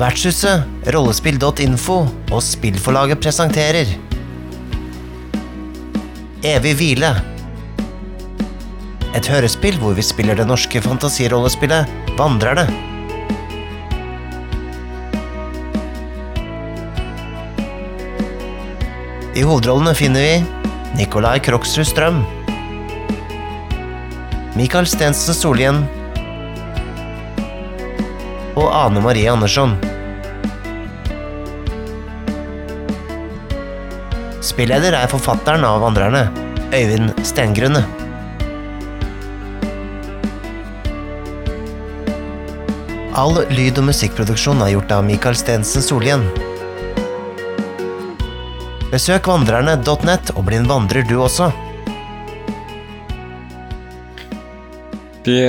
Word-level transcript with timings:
Vertshuset, 0.00 0.62
rollespill.info 0.94 1.94
og 2.32 2.40
spillforlaget 2.40 3.20
presenterer 3.20 3.90
Evig 6.40 6.72
hvile. 6.78 7.10
Et 9.12 9.28
hørespill 9.28 9.76
hvor 9.82 9.92
vi 9.98 10.06
spiller 10.06 10.40
det 10.40 10.46
norske 10.48 10.80
fantasirollespillet 10.80 12.16
Vandrerne. 12.16 12.64
I 19.36 19.44
hovedrollene 19.44 19.92
finner 20.00 20.24
vi 20.24 20.96
Nikolai 20.96 21.36
Kroksrud 21.44 21.92
Strøm. 21.92 22.24
Michael 24.56 24.88
Stensen 24.88 25.36
Solhjell. 25.36 25.84
Og 28.60 28.68
Ane 28.76 29.00
Marie 29.00 29.30
Andersson. 29.30 29.72
Spilleder 34.44 34.92
er 34.98 35.08
forfatteren 35.08 35.64
av 35.64 35.80
Vandrerne, 35.80 36.26
Øyvind 36.76 37.14
Stengrunne. 37.24 37.80
All 43.16 43.40
lyd- 43.48 43.80
og 43.80 43.88
musikkproduksjon 43.88 44.60
er 44.64 44.74
gjort 44.74 44.92
av 44.98 45.06
Mikael 45.08 45.38
Stensen 45.40 45.84
Solien. 45.84 46.26
Besøk 48.92 49.32
vandrerne.net 49.32 50.34
og 50.36 50.44
bli 50.50 50.60
en 50.60 50.68
vandrer 50.68 51.08
du 51.08 51.16
også. 51.22 51.48
De 55.24 55.40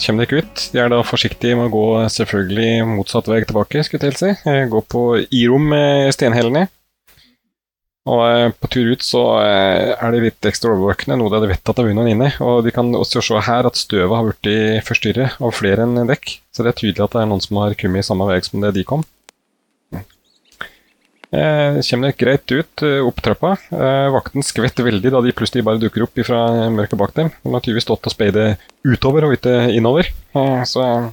kommer 0.00 0.26
ikke 0.26 0.42
ut. 0.44 0.64
De 0.72 0.80
er 0.82 0.90
da 0.92 1.02
forsiktige 1.06 1.56
med 1.58 1.68
å 1.68 1.74
gå 1.74 1.84
selvfølgelig 2.12 2.86
motsatt 2.96 3.28
vei 3.30 3.42
tilbake, 3.46 3.84
skulle 3.86 4.08
jeg 4.08 4.16
tilsi. 4.16 4.32
Eh, 4.48 4.64
Gå 4.72 4.82
på 4.92 5.04
i-rom 5.24 5.70
med 5.72 6.12
stenhellene. 6.16 6.66
Og 8.06 8.22
eh, 8.22 8.52
på 8.54 8.70
tur 8.70 8.92
ut 8.92 9.02
så 9.02 9.22
eh, 9.42 9.94
er 9.96 10.14
de 10.14 10.22
litt 10.28 10.46
ekstra 10.46 10.74
overvåkende, 10.74 11.18
noe 11.18 11.32
de 11.32 11.40
hadde 11.40 11.50
vett 11.50 11.72
at 11.72 11.80
det 11.80 11.86
var 11.88 11.96
noen 11.98 12.12
inne. 12.12 12.30
Og 12.44 12.62
de 12.66 12.74
kan 12.74 12.92
også 12.94 13.24
se 13.24 13.42
her 13.48 13.66
at 13.66 13.80
støvet 13.80 14.14
har 14.14 14.28
blitt 14.30 14.86
forstyrret 14.86 15.40
av 15.42 15.56
flere 15.56 15.86
enn 15.86 16.06
dekk. 16.06 16.36
Så 16.54 16.62
det 16.62 16.74
er 16.74 16.80
tydelig 16.82 17.06
at 17.08 17.16
det 17.16 17.24
er 17.24 17.30
noen 17.32 17.42
som 17.44 17.62
har 17.64 17.74
kommet 17.80 18.04
i 18.04 18.06
samme 18.06 18.28
vei 18.30 18.38
som 18.46 18.62
det 18.62 18.76
de 18.78 18.86
kom. 18.86 19.02
Eh, 21.34 21.80
kommer 21.82 22.12
greit 22.14 22.52
ut 22.54 22.82
eh, 22.86 23.00
opp 23.02 23.18
trappa. 23.24 23.56
Eh, 23.74 24.06
vakten 24.14 24.44
skvetter 24.46 24.86
veldig 24.86 25.10
da 25.10 25.20
de 25.24 25.32
plutselig 25.34 25.64
bare 25.66 25.80
dukker 25.82 26.04
opp 26.06 26.20
fra 26.24 26.44
mørket 26.70 26.98
bak 27.00 27.14
dem. 27.16 27.32
De 27.42 27.50
har 27.52 27.64
tydeligvis 27.64 27.86
stått 27.88 28.06
og 28.06 28.14
speidet 28.14 28.52
utover 28.86 29.26
og 29.26 29.34
ikke 29.34 29.56
innover. 29.74 30.08
Eh, 30.38 30.62
så 30.70 30.84
eh, 30.86 31.08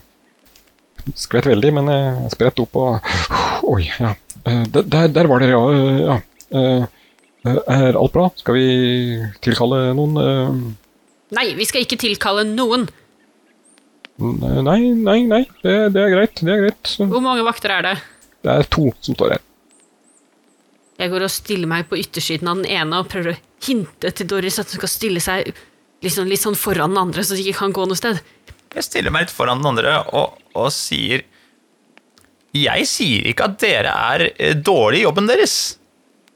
skvett 1.18 1.50
veldig, 1.50 1.72
men 1.80 1.90
eh, 1.92 2.22
spredt 2.34 2.62
opp 2.64 2.78
og 2.78 3.14
Oi, 3.74 3.88
ja. 3.98 4.14
Eh, 4.46 4.64
der, 4.70 5.08
der- 5.10 5.32
var 5.32 5.42
dere, 5.42 5.58
ja. 5.58 6.20
eh, 6.54 6.84
ja. 7.44 7.56
Er 7.68 7.98
alt 8.00 8.14
bra? 8.16 8.30
Skal 8.40 8.56
vi 8.56 8.68
tilkalle 9.44 9.90
noen? 9.98 10.14
Nei, 11.34 11.48
vi 11.58 11.66
skal 11.68 11.84
ikke 11.84 11.98
tilkalle 12.00 12.46
noen. 12.48 12.86
nei, 14.22 14.78
nei, 14.96 15.18
nei. 15.28 15.42
Det, 15.66 15.74
det 15.96 16.06
er 16.06 16.14
greit. 16.14 16.40
Det 16.40 16.54
er 16.54 16.62
greit. 16.68 16.94
Hvor 17.02 17.24
mange 17.26 17.44
vakter 17.44 17.74
er 17.76 17.88
det? 17.90 17.96
Det 18.46 18.54
er 18.62 18.70
to 18.72 18.86
som 19.04 19.18
står 19.18 19.36
her. 19.36 19.44
Jeg 21.00 21.10
går 21.10 21.26
og 21.26 21.32
stiller 21.34 21.70
meg 21.70 21.88
på 21.90 21.98
yttersiden 21.98 22.50
av 22.52 22.60
den 22.62 22.70
ene 22.70 23.00
og 23.02 23.10
prøver 23.12 23.34
å 23.34 23.40
hinte 23.66 24.12
til 24.14 24.28
Doris 24.30 24.60
at 24.62 24.70
hun 24.70 24.82
skal 24.82 24.92
stille 24.92 25.22
seg 25.24 25.50
litt 26.04 26.14
sånn, 26.14 26.30
litt 26.30 26.44
sånn 26.44 26.58
foran 26.60 26.94
den 26.94 27.02
andre, 27.02 27.24
så 27.26 27.38
de 27.38 27.46
ikke 27.48 27.64
kan 27.64 27.74
gå 27.76 27.86
noe 27.90 27.98
sted. 27.98 28.20
Jeg 28.76 28.86
stiller 28.86 29.14
meg 29.14 29.26
litt 29.26 29.34
foran 29.34 29.62
den 29.62 29.70
andre 29.74 29.96
og, 30.18 30.38
og 30.58 30.70
sier 30.74 31.24
Jeg 32.58 32.86
sier 32.90 33.26
ikke 33.32 33.48
at 33.50 33.58
dere 33.62 33.94
er 34.14 34.26
eh, 34.36 34.54
dårlige 34.58 35.02
i 35.02 35.06
jobben 35.08 35.30
deres. 35.30 35.56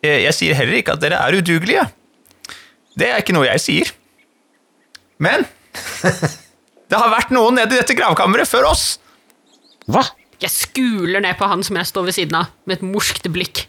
Eh, 0.02 0.24
Jeg 0.26 0.34
sier 0.34 0.58
heller 0.58 0.80
ikke 0.80 0.96
at 0.98 1.04
dere 1.04 1.20
er 1.22 1.38
udugelige. 1.38 1.84
Det 2.98 3.12
er 3.12 3.22
ikke 3.22 3.36
noe 3.38 3.46
jeg 3.52 3.62
sier. 3.62 3.92
Men 5.22 5.46
det 6.90 6.98
har 6.98 7.14
vært 7.14 7.34
noen 7.36 7.60
nede 7.60 7.76
i 7.76 7.82
dette 7.82 7.98
gravkammeret 7.98 8.50
før 8.50 8.72
oss. 8.72 8.96
Hva? 9.86 10.02
Jeg 10.42 10.54
skuler 10.54 11.22
ned 11.22 11.38
på 11.38 11.46
han 11.50 11.62
som 11.66 11.78
jeg 11.78 11.90
står 11.90 12.10
ved 12.10 12.18
siden 12.18 12.38
av, 12.42 12.50
med 12.66 12.80
et 12.80 12.86
morskt 12.86 13.30
blikk. 13.34 13.68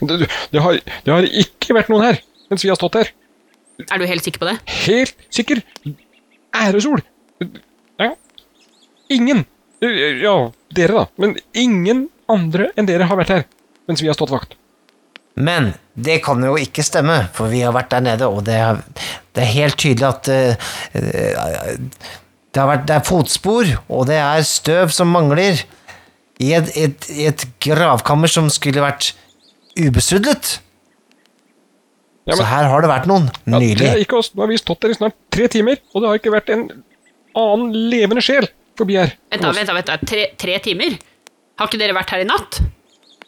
Det, 0.00 0.26
det, 0.50 0.60
har, 0.60 0.78
det 1.04 1.12
har 1.12 1.28
ikke 1.28 1.76
vært 1.76 1.90
noen 1.92 2.08
her 2.08 2.20
mens 2.50 2.64
vi 2.64 2.70
har 2.70 2.78
stått 2.78 2.98
her. 2.98 3.10
Er 3.84 3.98
du 3.98 4.06
helt 4.06 4.26
sikker 4.26 4.42
på 4.42 4.48
det? 4.50 4.58
Helt 4.84 5.24
sikker. 5.34 5.62
Æresol. 6.54 7.02
Ja. 7.98 8.12
Ingen. 9.14 9.44
Ja, 9.82 10.34
dere, 10.74 11.00
da. 11.00 11.06
Men 11.20 11.34
ingen 11.56 12.06
andre 12.30 12.70
enn 12.78 12.88
dere 12.88 13.08
har 13.10 13.18
vært 13.20 13.32
her 13.34 13.48
mens 13.88 14.02
vi 14.02 14.08
har 14.08 14.16
stått 14.16 14.32
vakt. 14.32 14.54
Men 15.34 15.72
det 15.98 16.20
kan 16.24 16.42
jo 16.46 16.54
ikke 16.60 16.84
stemme, 16.86 17.24
for 17.34 17.50
vi 17.50 17.64
har 17.64 17.74
vært 17.74 17.90
der 17.90 18.04
nede, 18.06 18.28
og 18.30 18.44
det 18.46 18.54
er, 18.54 18.78
det 19.34 19.42
er 19.42 19.50
helt 19.50 19.78
tydelig 19.82 20.06
at 20.06 20.30
eh, 20.30 20.70
det, 20.94 22.60
har 22.60 22.70
vært, 22.70 22.86
det 22.86 22.94
er 22.96 23.08
fotspor, 23.08 23.72
og 23.90 24.06
det 24.10 24.20
er 24.22 24.46
støv 24.46 24.94
som 24.94 25.10
mangler 25.10 25.64
i 26.42 26.52
et, 26.54 26.70
et, 26.78 27.08
et 27.26 27.46
gravkammer 27.66 28.30
som 28.30 28.46
skulle 28.52 28.82
vært 28.82 29.12
ubesudlet. 29.78 30.58
Ja, 32.24 32.36
Så 32.38 32.44
her 32.48 32.64
har 32.72 32.80
det 32.80 32.88
vært 32.88 33.06
noen 33.10 33.26
Ja, 33.44 33.58
nylig. 33.60 33.88
ikke 34.06 34.16
oss. 34.22 34.30
Nå 34.34 34.44
har 34.46 34.48
vi 34.48 34.56
stått 34.60 34.82
her 34.86 34.94
i 34.94 34.96
snart 34.96 35.16
tre 35.34 35.48
timer, 35.52 35.76
og 35.92 36.00
det 36.02 36.08
har 36.08 36.18
ikke 36.20 36.32
vært 36.32 36.48
en 36.54 36.62
annen 37.36 37.74
levende 37.90 38.22
sjel 38.24 38.46
forbi 38.78 38.96
her. 38.96 39.12
Vent 39.30 39.42
da, 39.44 39.50
vent 39.52 39.68
da, 39.68 39.74
vent 39.76 39.90
da. 39.90 39.96
Tre, 40.00 40.22
tre 40.40 40.56
timer? 40.64 40.96
Har 41.60 41.68
ikke 41.68 41.78
dere 41.82 41.94
vært 41.96 42.10
her 42.14 42.24
i 42.24 42.28
natt? 42.28 42.60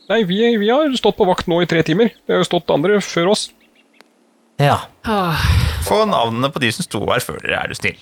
Nei, 0.08 0.22
vi, 0.24 0.38
vi 0.62 0.68
har 0.70 0.88
stått 0.96 1.16
på 1.18 1.26
vakt 1.28 1.46
nå 1.50 1.60
i 1.62 1.68
tre 1.68 1.82
timer. 1.86 2.08
Det 2.24 2.32
har 2.36 2.40
jo 2.40 2.48
stått 2.48 2.70
andre 2.72 3.00
før 3.04 3.32
oss. 3.34 3.48
Ja. 4.62 4.78
Åh, 5.04 5.44
Få 5.86 6.00
navnene 6.08 6.48
på 6.54 6.62
de 6.62 6.70
som 6.72 6.86
sto 6.86 7.02
her 7.10 7.20
før 7.20 7.36
dere, 7.42 7.60
er 7.64 7.68
du 7.68 7.76
snill. 7.76 7.98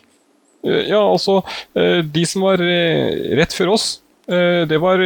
Eh, 0.65 0.85
Ja, 0.93 1.01
altså, 1.03 1.41
eh, 1.75 2.03
de 2.07 2.23
som 2.29 2.45
var 2.47 2.63
eh, 2.63 3.35
rett 3.37 3.53
før 3.57 3.75
oss, 3.75 4.01
eh, 4.29 4.63
det 4.71 4.79
var 4.81 5.03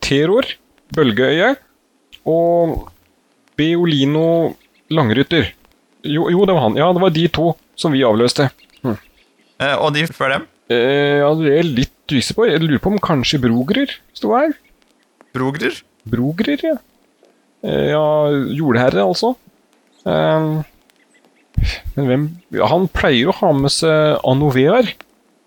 Terror, 0.00 0.46
Bølgeøye 0.94 1.56
og 2.28 2.88
Beolino 3.58 4.54
Langrytter. 4.92 5.50
Jo, 6.02 6.26
jo, 6.32 6.44
det 6.48 6.54
var 6.56 6.64
han. 6.68 6.76
Ja, 6.80 6.88
det 6.94 7.02
var 7.02 7.12
de 7.14 7.26
to 7.32 7.52
som 7.78 7.94
vi 7.94 8.02
avløste. 8.06 8.48
Eh, 8.82 9.76
Og 9.78 9.92
de 9.94 10.06
før 10.10 10.32
dem? 10.36 10.46
Eh, 10.72 11.20
ja, 11.22 11.28
det 11.38 11.52
er 11.58 11.68
litt 11.68 12.10
usikker 12.12 12.40
på. 12.40 12.46
Jeg 12.50 12.62
lurer 12.64 12.80
på 12.82 12.90
om 12.92 12.98
kanskje 13.02 13.38
Brogrer 13.42 13.92
sto 14.16 14.32
her. 14.34 14.54
Brogrer? 15.36 15.76
Brogrer, 16.08 16.58
ja. 16.66 16.76
Eh, 17.62 17.92
ja, 17.92 18.02
jordherre, 18.58 19.04
altså. 19.06 19.34
Eh, 20.02 20.48
men 21.94 22.08
hvem 22.08 22.24
ja, 22.58 22.66
Han 22.72 22.88
pleier 22.90 23.30
å 23.30 23.36
ha 23.38 23.52
med 23.54 23.70
seg 23.70 24.18
Anovear, 24.26 24.88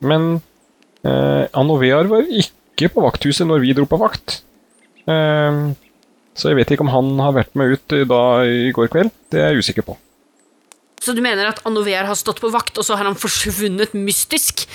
men 0.06 0.38
eh, 1.04 1.44
Anovear 1.58 2.08
var 2.08 2.24
ikke 2.30 2.88
på 2.94 3.04
vakthuset 3.04 3.48
når 3.50 3.66
vi 3.66 3.74
dro 3.76 3.84
på 3.90 4.00
vakt. 4.00 4.40
Eh, 5.12 5.60
så 6.36 6.52
jeg 6.52 6.60
vet 6.60 6.74
ikke 6.76 6.84
om 6.86 6.92
han 6.94 7.14
har 7.24 7.36
vært 7.38 7.54
med 7.56 7.76
ut 7.78 7.96
da, 8.10 8.24
i 8.44 8.72
går 8.76 8.90
kveld. 8.92 9.14
Det 9.32 9.40
er 9.42 9.54
jeg 9.54 9.64
usikker 9.66 9.86
på. 9.88 9.96
Så 11.02 11.14
du 11.16 11.22
mener 11.24 11.48
at 11.52 11.62
Anovear 11.68 12.08
har 12.10 12.18
stått 12.18 12.42
på 12.44 12.50
vakt, 12.54 12.78
og 12.82 12.86
så 12.88 12.98
har 12.98 13.06
han 13.08 13.18
forsvunnet 13.20 13.94
mystisk? 13.98 14.66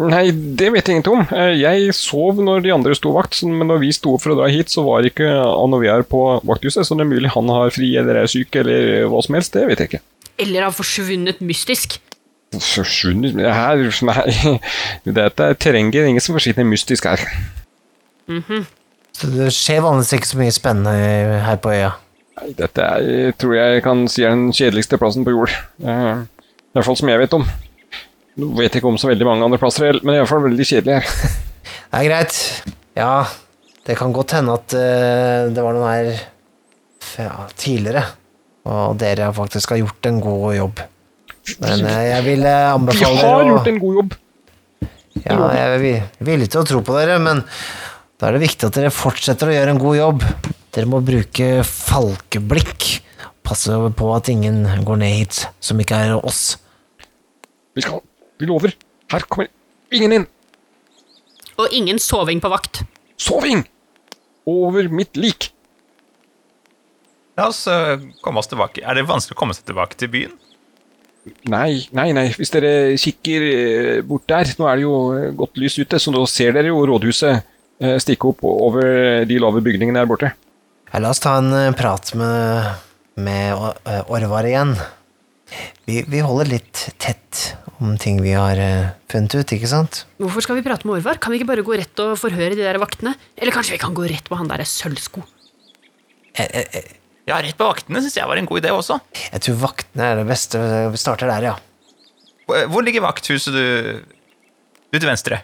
Nei, 0.00 0.30
det 0.32 0.70
vet 0.72 0.86
jeg 0.88 0.96
ingenting 0.96 1.18
om. 1.18 1.26
Eh, 1.36 1.58
Jeg 1.60 1.92
sov 1.94 2.38
når 2.40 2.62
de 2.64 2.72
andre 2.72 2.94
sto 2.96 3.12
vakt, 3.12 3.42
men 3.44 3.68
når 3.68 3.82
vi 3.82 3.90
sto 3.92 4.14
opp 4.16 4.22
for 4.24 4.32
å 4.32 4.38
dra 4.38 4.48
hit, 4.48 4.72
så 4.72 4.84
var 4.86 5.04
ikke 5.04 5.28
Anovear 5.28 6.06
på 6.08 6.22
vakthuset, 6.48 6.86
så 6.88 6.96
det 6.96 7.04
er 7.04 7.10
mulig 7.12 7.32
han 7.34 7.52
har 7.52 7.72
fri 7.74 7.90
eller 8.00 8.22
er 8.22 8.30
syk 8.32 8.56
eller 8.62 9.04
hva 9.12 9.20
som 9.26 9.36
helst. 9.36 9.52
Det 9.52 9.66
vet 9.68 9.82
jeg 9.84 9.90
ikke. 9.92 10.02
Eller 10.40 10.64
har 10.64 10.72
forsvunnet 10.72 11.42
mystisk? 11.44 11.98
Forsvunnet 12.56 13.36
Nei. 14.08 14.56
Dette 15.04 15.50
er 15.52 15.60
terrenget. 15.60 16.00
Det 16.00 16.06
er 16.06 16.12
ingen 16.14 16.24
som 16.24 16.34
forsvinner 16.38 16.66
mystisk 16.66 17.04
her. 17.06 17.20
Så 18.26 18.64
det 19.28 19.50
skjer 19.54 19.82
vanligvis 19.84 20.14
ikke 20.16 20.30
så 20.30 20.38
mye 20.40 20.54
spennende 20.54 21.40
her 21.44 21.58
på 21.60 21.72
øya. 21.74 21.90
Nei, 22.40 22.52
Dette 22.56 22.84
er, 22.86 23.32
tror 23.40 23.56
jeg 23.58 23.82
kan 23.84 24.06
si 24.08 24.24
er 24.24 24.32
den 24.32 24.52
kjedeligste 24.56 24.98
plassen 25.00 25.26
på 25.26 25.34
jord. 25.34 25.52
Uh, 25.82 26.22
I 26.24 26.78
hvert 26.78 26.86
fall 26.86 26.98
som 27.00 27.10
jeg 27.12 27.20
vet 27.20 27.36
om. 27.36 27.44
Nå 28.40 28.48
vet 28.56 28.70
jeg 28.72 28.80
ikke 28.80 28.92
om 28.92 28.98
så 29.00 29.10
veldig 29.10 29.26
mange 29.28 29.44
andre 29.44 29.58
plasser, 29.60 29.98
men 30.00 30.12
det 30.12 30.16
er 30.16 30.20
i 30.20 30.24
hvert 30.24 30.32
fall 30.32 30.46
veldig 30.48 30.66
kjedelig 30.72 31.00
her. 31.00 31.10
Det 31.90 31.98
er 31.98 32.06
greit. 32.06 32.36
Ja, 32.96 33.12
det 33.86 33.96
kan 33.98 34.12
godt 34.14 34.32
hende 34.36 34.54
at 34.54 34.72
uh, 34.78 35.50
det 35.50 35.62
var 35.64 35.74
noen 35.74 35.90
her 35.90 36.08
ja, 37.18 37.32
tidligere, 37.58 38.04
og 38.70 38.94
dere 39.02 39.32
faktisk 39.34 39.74
har 39.74 39.80
gjort 39.82 40.06
en 40.08 40.20
god 40.22 40.54
jobb. 40.54 40.82
Men 41.60 41.84
uh, 41.84 41.96
jeg 42.06 42.24
vil 42.28 42.46
Vi 42.46 42.54
anbefale 42.54 43.18
har 43.18 43.26
dere 43.26 43.42
å 43.42 43.50
gjort 43.50 43.70
en 43.72 43.80
god 43.82 43.98
jobb. 44.00 44.16
Ja, 45.20 45.36
jeg 45.50 45.64
er 45.66 45.78
vi- 45.82 46.26
villig 46.30 46.48
til 46.54 46.62
å 46.62 46.68
tro 46.70 46.80
på 46.86 46.94
dere, 46.96 47.18
men 47.22 47.42
da 48.20 48.28
er 48.28 48.36
det 48.36 48.44
viktig 48.44 48.68
at 48.68 48.76
dere 48.76 48.92
fortsetter 48.92 49.48
å 49.48 49.54
gjøre 49.54 49.74
en 49.74 49.80
god 49.80 49.96
jobb. 49.96 50.26
Dere 50.76 50.90
må 50.90 51.00
bruke 51.04 51.48
falkeblikk. 51.66 52.90
Passe 53.46 53.74
på 53.96 54.12
at 54.14 54.28
ingen 54.30 54.62
går 54.86 55.00
ned 55.00 55.16
hit 55.16 55.42
som 55.64 55.80
ikke 55.80 55.98
er 56.04 56.14
oss. 56.20 56.60
Vi 57.74 57.86
skal 57.86 58.04
Vi 58.40 58.46
lover. 58.48 58.76
Her 59.12 59.24
kommer 59.28 59.50
ingen 59.92 60.14
inn. 60.20 60.28
Og 61.60 61.72
ingen 61.76 61.98
soving 62.00 62.40
på 62.40 62.52
vakt. 62.52 62.84
Soving! 63.20 63.66
over 64.50 64.88
mitt 64.88 65.16
lik. 65.20 65.50
La 67.38 67.48
oss 67.50 67.64
uh, 67.70 67.96
komme 68.24 68.42
oss 68.42 68.50
tilbake. 68.50 68.82
Er 68.84 68.98
det 68.98 69.08
vanskelig 69.08 69.36
å 69.36 69.40
komme 69.40 69.56
seg 69.56 69.68
tilbake 69.68 69.98
til 70.00 70.10
byen? 70.12 70.36
Nei, 71.52 71.84
nei, 71.96 72.10
nei, 72.16 72.30
hvis 72.32 72.52
dere 72.52 72.96
kikker 72.96 73.42
eh, 73.44 73.98
bort 74.08 74.24
der 74.30 74.48
Nå 74.56 74.64
er 74.70 74.78
det 74.78 74.84
jo 74.86 74.94
eh, 75.12 75.26
godt 75.36 75.58
lys 75.60 75.74
ute, 75.76 75.98
så 76.00 76.14
nå 76.14 76.22
ser 76.24 76.54
dere 76.56 76.70
jo 76.70 76.78
rådhuset 76.88 77.49
stikke 78.02 78.28
opp 78.32 78.44
over 78.44 79.24
de 79.28 79.38
lave 79.40 79.62
bygningene 79.64 80.00
der 80.02 80.08
borte. 80.10 80.32
Ja, 80.90 80.98
la 80.98 81.12
oss 81.14 81.22
ta 81.22 81.36
en 81.38 81.52
eh, 81.54 81.70
prat 81.78 82.10
med, 82.18 82.66
med 83.14 83.52
eh, 83.86 84.10
Orvar 84.10 84.46
igjen. 84.48 84.74
Vi, 85.86 86.00
vi 86.10 86.22
holder 86.22 86.50
litt 86.50 86.80
tett 87.02 87.56
om 87.78 87.94
ting 87.98 88.18
vi 88.22 88.32
har 88.34 88.58
eh, 88.58 88.90
funnet 89.10 89.36
ut, 89.38 89.54
ikke 89.54 89.70
sant? 89.70 90.02
Hvorfor 90.18 90.44
skal 90.44 90.58
vi 90.58 90.64
prate 90.66 90.88
med 90.88 90.98
Orvar? 90.98 91.20
Kan 91.22 91.32
vi 91.32 91.38
ikke 91.40 91.50
bare 91.52 91.64
gå 91.66 91.78
rett 91.78 92.02
og 92.02 92.16
forhøre 92.18 92.56
de 92.58 92.64
der 92.66 92.80
vaktene? 92.82 93.14
Eller 93.38 93.54
kanskje 93.54 93.76
vi 93.76 93.82
kan 93.82 93.94
gå 93.94 94.08
rett 94.10 94.26
på 94.26 94.38
han 94.40 94.50
derre 94.50 94.66
sølvsko? 94.66 95.22
Ja, 96.36 97.38
rett 97.38 97.58
på 97.58 97.66
vaktene 97.70 98.02
syns 98.02 98.18
jeg 98.18 98.26
var 98.26 98.38
en 98.40 98.48
god 98.50 98.62
idé 98.64 98.74
også. 98.74 98.98
jeg 99.30 99.42
tror 99.46 99.58
vaktene 99.62 100.06
er 100.10 100.20
det 100.20 100.26
beste. 100.30 100.60
Vi 100.90 101.00
starter 101.00 101.30
der, 101.30 101.52
ja. 101.52 101.56
Hvor 102.50 102.66
hvor 102.74 102.82
ligger 102.82 103.06
vakthuset 103.06 103.54
du 103.54 103.66
Du 104.90 104.98
til 104.98 105.06
venstre? 105.06 105.36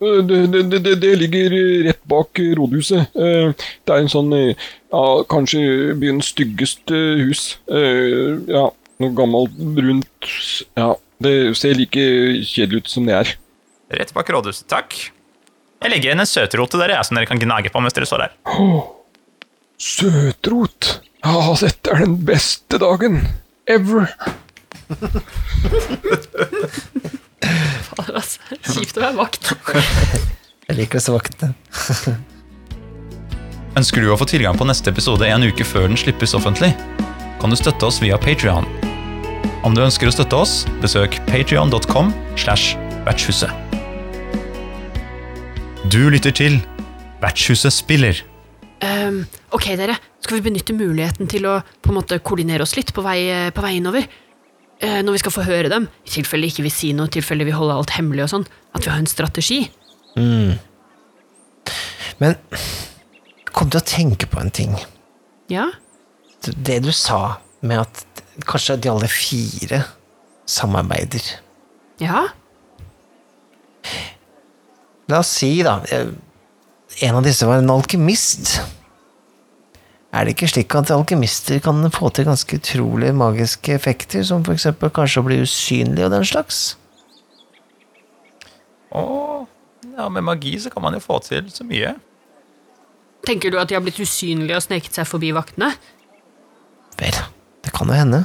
Det, 0.00 0.36
det, 0.48 0.62
det, 0.80 0.94
det 1.02 1.10
ligger 1.20 1.52
rett 1.84 1.98
bak 2.08 2.38
rådhuset. 2.56 3.10
Eh, 3.20 3.50
Det 3.84 3.92
er 3.92 4.00
en 4.00 4.08
sånn 4.08 4.30
eh, 4.32 4.54
ja, 4.88 5.02
Kanskje 5.28 5.92
byens 6.00 6.30
styggeste 6.32 6.96
hus. 7.20 7.42
Eh, 7.68 8.38
Ja, 8.48 8.70
noe 9.00 9.12
gammelt, 9.16 9.52
brunt 9.76 10.30
Ja, 10.78 10.94
det 11.20 11.34
ser 11.60 11.76
like 11.76 12.00
kjedelig 12.48 12.86
ut 12.86 12.90
som 12.94 13.04
det 13.08 13.16
er. 13.18 13.34
Rett 14.00 14.14
bak 14.16 14.32
rådhuset, 14.32 14.64
takk. 14.72 14.96
Jeg 15.80 15.92
legger 15.92 16.10
igjen 16.10 16.20
en 16.24 16.28
søtrot 16.28 16.72
til 16.72 16.80
dere, 16.80 16.96
jeg, 16.96 17.04
som 17.08 17.16
dere 17.16 17.28
kan 17.28 17.40
gnage 17.40 17.68
på 17.72 17.80
mens 17.84 17.96
dere 17.96 18.08
står 18.08 18.24
her. 18.26 18.32
Søtrot! 19.80 20.94
Ja, 21.24 21.36
dette 21.60 21.92
er 21.92 22.04
den 22.06 22.16
beste 22.28 22.80
dagen 22.80 23.20
ever. 23.68 24.08
Altså, 27.98 28.40
Kjipt 28.66 28.98
å 28.98 29.04
være 29.04 29.18
vakt. 29.18 29.52
Jeg 30.70 30.78
liker 30.78 31.00
disse 31.00 31.14
vaktene. 31.14 31.54
Ønsker 33.78 34.02
du 34.02 34.10
å 34.10 34.18
få 34.18 34.26
tilgang 34.26 34.58
på 34.58 34.66
neste 34.66 34.90
episode 34.90 35.26
en 35.26 35.46
uke 35.46 35.66
før 35.66 35.88
den 35.88 35.98
slippes 35.98 36.34
offentlig? 36.34 36.72
Kan 37.40 37.52
du 37.52 37.58
støtte 37.58 37.86
oss 37.86 38.00
via 38.02 38.18
Patreon. 38.20 38.66
Om 39.66 39.76
du 39.76 39.82
ønsker 39.84 40.08
å 40.08 40.14
støtte 40.14 40.38
oss, 40.38 40.64
besøk 40.82 41.18
patreon.com 41.28 42.10
slash 42.40 42.74
vertshuset. 43.06 43.52
Du 45.90 46.02
lytter 46.12 46.34
til 46.34 46.60
Vertshuset 47.20 47.74
spiller. 47.74 48.22
Um, 48.80 49.26
ok, 49.52 49.74
dere. 49.76 49.98
Skal 50.24 50.38
vi 50.38 50.46
benytte 50.48 50.76
muligheten 50.76 51.28
til 51.28 51.44
å 51.48 51.58
på 51.82 51.92
en 51.92 51.98
måte 51.98 52.20
koordinere 52.24 52.64
oss 52.64 52.76
litt 52.78 52.94
på 52.96 53.04
vei, 53.04 53.50
på 53.52 53.64
vei 53.64 53.74
innover? 53.76 54.06
Eh, 54.80 55.00
når 55.04 55.12
vi 55.12 55.20
skal 55.22 55.34
forhøre 55.34 55.68
dem, 55.72 55.88
i 56.08 56.12
tilfelle 56.14 56.48
ikke 56.48 56.64
vi 56.64 56.72
sier 56.72 56.96
noe, 56.96 57.10
i 57.10 57.14
tilfelle 57.18 57.44
vi 57.44 57.52
holder 57.52 57.76
alt 57.76 57.92
hemmelig 57.98 58.24
og 58.24 58.32
sånn. 58.32 58.46
At 58.72 58.86
vi 58.86 58.92
har 58.92 59.00
en 59.02 59.10
strategi. 59.10 59.60
Men 62.20 62.36
kom 63.52 63.70
til 63.70 63.80
å 63.80 63.86
tenke 63.86 64.28
på 64.30 64.40
en 64.40 64.52
ting. 64.54 64.76
Ja? 65.52 65.68
Det 66.40 66.80
du 66.84 66.92
sa 66.96 67.40
med 67.60 67.82
at 67.82 68.24
kanskje 68.48 68.78
de 68.80 68.88
alle 68.92 69.08
fire 69.12 69.82
samarbeider. 70.48 71.24
Ja? 72.00 72.24
La 75.10 75.20
oss 75.20 75.32
si, 75.40 75.50
da 75.66 75.80
eh, 75.90 76.10
En 77.00 77.16
av 77.16 77.24
disse 77.24 77.46
var 77.48 77.60
en 77.60 77.70
alkymist. 77.72 78.58
Er 80.10 80.26
det 80.26 80.34
ikke 80.34 80.48
slik 80.50 80.74
at 80.74 80.90
alkymister 80.90 81.60
kan 81.62 81.84
få 81.94 82.10
til 82.10 82.26
ganske 82.26 82.58
utrolig 82.58 83.12
magiske 83.14 83.76
effekter, 83.76 84.24
som 84.26 84.42
for 84.46 84.56
eksempel 84.56 84.90
kanskje 84.90 85.22
å 85.22 85.26
bli 85.28 85.38
usynlig 85.44 86.02
og 86.08 86.14
den 86.16 86.26
slags? 86.26 86.74
Å 88.90 89.02
ja, 89.94 90.08
med 90.10 90.24
magi 90.26 90.56
så 90.58 90.72
kan 90.72 90.82
man 90.82 90.96
jo 90.96 91.02
få 91.04 91.20
til 91.22 91.46
så 91.52 91.66
mye. 91.66 91.94
Tenker 93.26 93.52
du 93.52 93.58
at 93.60 93.70
de 93.70 93.76
har 93.76 93.84
blitt 93.84 94.00
usynlige 94.00 94.58
og 94.58 94.64
sneket 94.64 94.96
seg 94.96 95.06
forbi 95.06 95.30
vaktene? 95.36 95.70
Vel, 96.98 97.22
det 97.62 97.72
kan 97.76 97.90
jo 97.90 97.98
hende. 98.00 98.24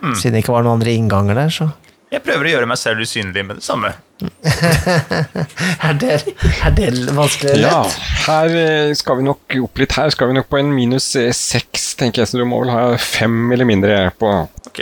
Siden 0.00 0.36
det 0.36 0.44
ikke 0.44 0.54
var 0.54 0.64
noen 0.64 0.78
andre 0.78 0.94
innganger 0.94 1.38
der, 1.38 1.52
så 1.52 1.70
Jeg 2.12 2.22
prøver 2.22 2.46
å 2.46 2.50
gjøre 2.54 2.68
meg 2.70 2.78
selv 2.78 3.02
usynlig 3.02 3.42
med 3.46 3.58
det 3.58 3.66
samme. 3.66 3.90
Er 5.84 5.96
det, 5.98 6.20
er 6.64 6.74
det 6.76 6.90
vanskelig 7.16 7.50
eller 7.50 7.68
Ja, 7.68 7.80
her 8.28 8.54
eh, 8.60 8.92
skal 8.96 9.18
vi 9.18 9.26
nok 9.26 9.56
opp 9.66 9.80
litt 9.82 9.96
her. 9.98 10.12
Skal 10.14 10.30
vi 10.30 10.36
nok 10.38 10.48
på 10.52 10.60
en 10.60 10.70
minus 10.74 11.08
eh, 11.18 11.32
seks, 11.34 11.94
tenker 12.00 12.22
jeg, 12.22 12.30
så 12.30 12.38
du 12.38 12.46
må 12.48 12.60
vel 12.62 12.72
ha 12.72 12.84
fem 13.00 13.52
eller 13.52 13.66
mindre 13.68 13.98
på 14.20 14.30
Ok, 14.68 14.80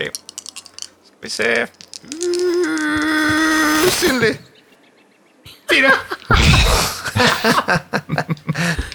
skal 1.08 1.24
vi 1.24 1.32
se 1.32 1.50
Usynlig. 3.82 4.34
Fire. 5.70 5.92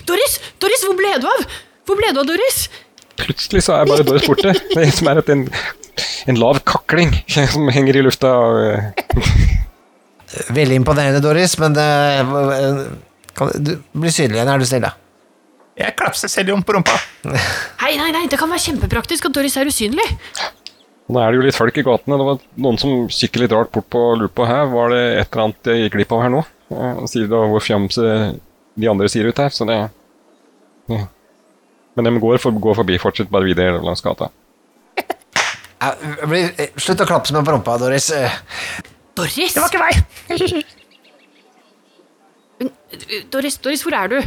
Doris! 0.07 0.37
Doris, 0.61 0.83
hvor 0.85 0.97
ble 0.99 1.11
du 1.21 1.27
av? 1.27 1.45
Hvor 1.87 1.99
ble 1.99 2.11
du 2.13 2.21
av, 2.21 2.27
Doris? 2.29 2.67
Plutselig 3.17 3.63
så 3.65 3.79
er 3.79 3.89
bare 3.89 4.05
Doris 4.07 4.27
borte. 4.29 4.53
Det 4.53 4.83
er 4.83 4.93
som 4.93 5.09
er 5.11 5.21
en, 5.33 5.47
en 6.29 6.39
lav 6.39 6.61
kakling 6.67 7.15
som 7.53 7.67
henger 7.73 7.99
i 7.99 8.05
lufta. 8.05 8.31
og, 8.37 9.65
Veldig 10.51 10.81
imponerende, 10.81 11.21
Doris, 11.23 11.55
men 11.61 11.75
det, 11.75 11.87
kan 13.37 13.51
du 13.63 13.77
bli 13.95 14.11
synlig 14.11 14.39
igjen, 14.39 14.51
er 14.51 14.59
du 14.59 14.67
snill, 14.67 14.87
da? 14.87 14.95
Jeg 15.77 15.93
klapser 15.99 16.31
selv 16.31 16.55
om 16.55 16.63
på 16.65 16.73
rumpa. 16.75 16.95
Hei, 17.83 17.93
nei, 17.99 18.09
nei, 18.15 18.25
det 18.31 18.39
kan 18.41 18.49
være 18.49 18.65
kjempepraktisk 18.65 19.29
at 19.29 19.35
Doris 19.37 19.55
er 19.61 19.69
usynlig. 19.69 20.07
Nå 21.07 21.21
er 21.21 21.31
det 21.31 21.37
jo 21.39 21.45
litt 21.45 21.55
folk 21.55 21.77
i 21.79 21.85
gatene. 21.85 22.17
Det 22.19 22.25
var 22.27 22.39
noen 22.65 22.79
som 22.81 23.05
kikker 23.13 23.45
litt 23.45 23.53
rart 23.55 23.71
bort 23.71 23.87
på 23.93 24.01
og 24.09 24.17
lurer 24.19 24.33
på 24.35 24.47
her. 24.49 24.65
Var 24.73 24.91
det 24.91 25.03
et 25.05 25.29
eller 25.29 25.43
annet 25.45 25.69
jeg 25.71 25.85
gikk 25.85 25.93
glipp 25.93 26.15
av 26.17 26.23
her 26.25 26.33
nå? 26.33 26.41
Og 26.73 27.05
Sier 27.07 27.29
da 27.31 27.45
hvor 27.47 27.63
fjamse 27.63 28.09
de 28.77 28.89
andre 28.91 29.07
sier 29.11 29.29
ut 29.29 29.39
her, 29.39 29.53
så 29.53 29.69
det 29.69 29.77
ja. 30.91 31.05
Men 31.97 32.09
de 32.09 32.19
går, 32.21 32.41
for, 32.41 32.59
går 32.61 32.75
forbi, 32.81 32.99
fortsatt 33.01 33.31
bare 33.31 33.47
videre 33.47 33.79
langs 33.83 34.03
gata. 34.05 34.29
Eh, 35.77 36.71
slutt 36.81 37.03
å 37.03 37.05
klappe 37.05 37.29
meg 37.35 37.43
på 37.45 37.53
rumpa, 37.53 37.75
Doris. 37.77 38.07
Eh, 39.17 39.23
Doris! 39.23 39.53
Det 39.53 39.61
var 39.61 39.69
ikke 39.71 39.81
meg. 39.81 39.95
Uh, 42.61 42.69
Doris, 43.33 43.57
Doris, 43.57 43.81
hvor 43.85 43.95
er 43.97 44.11
du? 44.11 44.17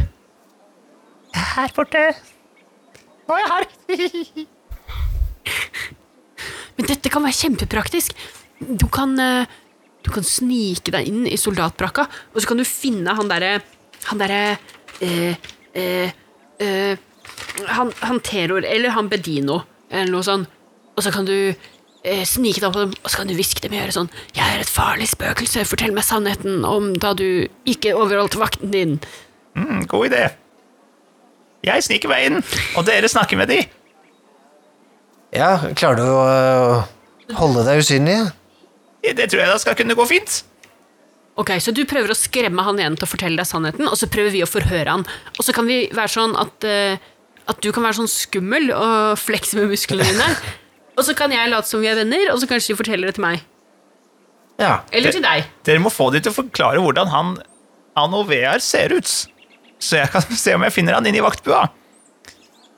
Her 1.35 1.71
borte. 1.75 2.01
Nå 3.27 3.37
er 3.37 3.41
jeg 3.41 3.51
her. 3.51 3.65
Men 6.75 6.89
dette 6.89 7.11
kan 7.11 7.23
være 7.23 7.39
kjempepraktisk. 7.39 8.15
Du 8.59 8.87
kan, 8.91 9.15
eh, 9.19 9.45
du 10.03 10.11
kan 10.11 10.25
snike 10.27 10.91
deg 10.91 11.07
inn 11.07 11.23
i 11.27 11.39
soldatbrakka, 11.39 12.07
og 12.33 12.41
så 12.41 12.51
kan 12.51 12.59
du 12.59 12.65
finne 12.67 13.15
han 13.15 13.29
derre 13.31 13.61
Han 14.09 14.17
derre 14.17 14.57
eh, 15.05 15.35
eh, 15.77 16.09
eh, 16.59 16.97
han, 17.69 17.91
han 18.01 18.19
Terror, 18.25 18.65
eller 18.65 18.89
han 18.95 19.09
Bedino, 19.11 19.61
eller 19.91 20.09
noe 20.09 20.25
sånt. 20.25 20.49
Og 20.97 21.03
så 21.05 21.11
kan 21.13 21.27
du 21.27 21.35
eh, 21.53 21.55
snike 22.25 22.59
deg 22.59 22.67
opp 22.69 22.73
på 22.73 22.83
dem, 22.85 22.93
og 23.03 23.09
så 23.11 23.17
kan 23.21 23.29
du 23.29 23.35
hviske 23.37 23.61
dem 23.61 23.73
i 23.73 23.81
øret 23.81 23.93
sånn 23.93 24.09
'Jeg 24.33 24.45
er 24.55 24.59
et 24.61 24.69
farlig 24.69 25.07
spøkelse, 25.11 25.65
fortell 25.69 25.93
meg 25.93 26.03
sannheten 26.03 26.65
om 26.65 26.93
da 26.97 27.13
du 27.13 27.47
ikke 27.65 27.93
overholdt 27.93 28.39
vakten 28.41 28.71
din'. 28.73 28.99
Mm, 29.55 29.85
god 29.87 30.09
idé. 30.09 30.31
Jeg 31.63 31.83
sniker 31.83 32.09
meg 32.09 32.25
inn, 32.25 32.43
og 32.75 32.85
dere 32.85 33.07
snakker 33.07 33.37
med 33.37 33.47
de. 33.49 33.65
ja, 35.33 35.57
klarer 35.77 35.95
du 35.95 36.03
å 36.03 36.23
eh, 36.27 37.35
holde 37.37 37.63
deg 37.67 37.79
usynlig? 37.79 38.31
Det 39.01 39.29
tror 39.29 39.41
jeg 39.41 39.49
da 39.49 39.57
skal 39.61 39.75
kunne 39.75 39.95
gå 39.95 40.05
fint. 40.09 40.43
Ok, 41.37 41.49
Så 41.61 41.71
du 41.73 41.85
prøver 41.85 42.11
å 42.11 42.17
skremme 42.17 42.61
han 42.61 42.77
igjen 42.77 42.97
til 42.97 43.07
å 43.07 43.09
fortelle 43.09 43.37
deg 43.39 43.47
sannheten, 43.47 43.87
og 43.87 43.95
så 43.97 44.09
prøver 44.11 44.31
vi 44.31 44.43
å 44.43 44.49
forhøre 44.49 44.89
han. 44.89 45.05
Og 45.37 45.45
så 45.45 45.53
kan 45.55 45.65
vi 45.65 45.87
være 45.93 46.11
sånn 46.11 46.35
at, 46.37 46.63
eh, 46.67 46.97
at 47.47 47.61
du 47.61 47.71
kan 47.71 47.83
være 47.83 48.01
sånn 48.01 48.11
skummel 48.11 48.71
og 48.75 49.17
flekse 49.27 49.55
med 49.57 49.69
musklene 49.71 50.03
dine. 50.03 50.27
Og 51.01 51.07
så 51.07 51.15
kan 51.17 51.33
jeg 51.33 51.49
late 51.49 51.65
som 51.69 51.81
vi 51.81 51.89
er 51.89 51.97
venner, 51.97 52.27
og 52.29 52.37
så 52.41 52.47
kanskje 52.49 52.75
de 52.75 52.77
forteller 52.77 53.09
det 53.09 53.17
til 53.17 53.25
meg. 53.25 53.41
Ja. 54.61 54.75
Eller 54.93 55.15
til 55.15 55.23
deg. 55.25 55.47
Dere 55.65 55.81
må 55.81 55.89
få 55.89 56.11
de 56.13 56.21
til 56.21 56.29
å 56.29 56.37
forklare 56.37 56.81
hvordan 56.83 57.09
han 57.09 57.31
Anovear 57.97 58.61
ser 58.63 58.93
ut. 58.93 59.09
Så 59.81 59.97
jeg 59.97 60.11
kan 60.13 60.21
se 60.37 60.53
om 60.55 60.61
jeg 60.63 60.75
finner 60.75 60.93
han 60.95 61.07
inn 61.09 61.17
i 61.17 61.23
vaktbua. 61.25 61.65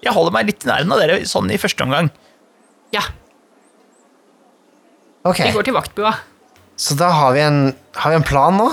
Jeg 0.04 0.16
holder 0.16 0.34
meg 0.36 0.48
litt 0.48 0.64
i 0.64 0.70
nærheten 0.72 0.96
av 0.96 1.02
dere 1.04 1.20
sånn 1.28 1.52
i 1.52 1.60
første 1.60 1.84
omgang. 1.86 2.10
Ja, 2.96 3.04
Ok, 5.24 5.40
vi 5.40 5.54
går 5.56 5.64
til 5.64 5.76
vaktbua. 5.78 6.10
så 6.76 6.96
da 7.00 7.08
har 7.16 7.32
vi 7.32 7.40
en, 7.40 7.60
har 7.96 8.12
vi 8.12 8.18
en 8.20 8.26
plan 8.28 8.58
nå? 8.60 8.66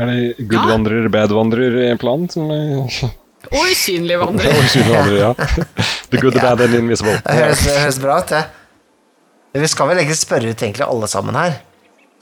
Er 0.00 0.08
det 0.08 0.46
good 0.48 0.56
Ja. 0.56 0.68
vandrer, 0.72 1.08
bad 1.12 1.34
vandrer-plan 1.36 2.28
som 2.32 2.48
Og 2.48 3.66
usynlig 3.68 4.16
vandrer. 4.16 4.56
Usynlig 4.56 4.94
vandrer, 4.94 5.18
ja. 5.20 5.32
The 6.10 6.16
good, 6.16 6.32
the 6.32 6.40
bad 6.40 6.60
and 6.64 6.74
invisible. 6.78 7.18
Det 7.26 7.34
høres, 7.36 7.64
det 7.66 7.76
høres 7.82 7.98
bra 8.00 8.18
ut, 8.22 8.32
det. 8.32 8.42
Vi 9.52 9.68
skal 9.68 9.90
vel 9.90 10.00
egentlig 10.00 10.16
spørre 10.20 10.48
ut 10.48 10.62
egentlig 10.64 10.86
alle 10.86 11.08
sammen 11.10 11.36
her? 11.36 11.58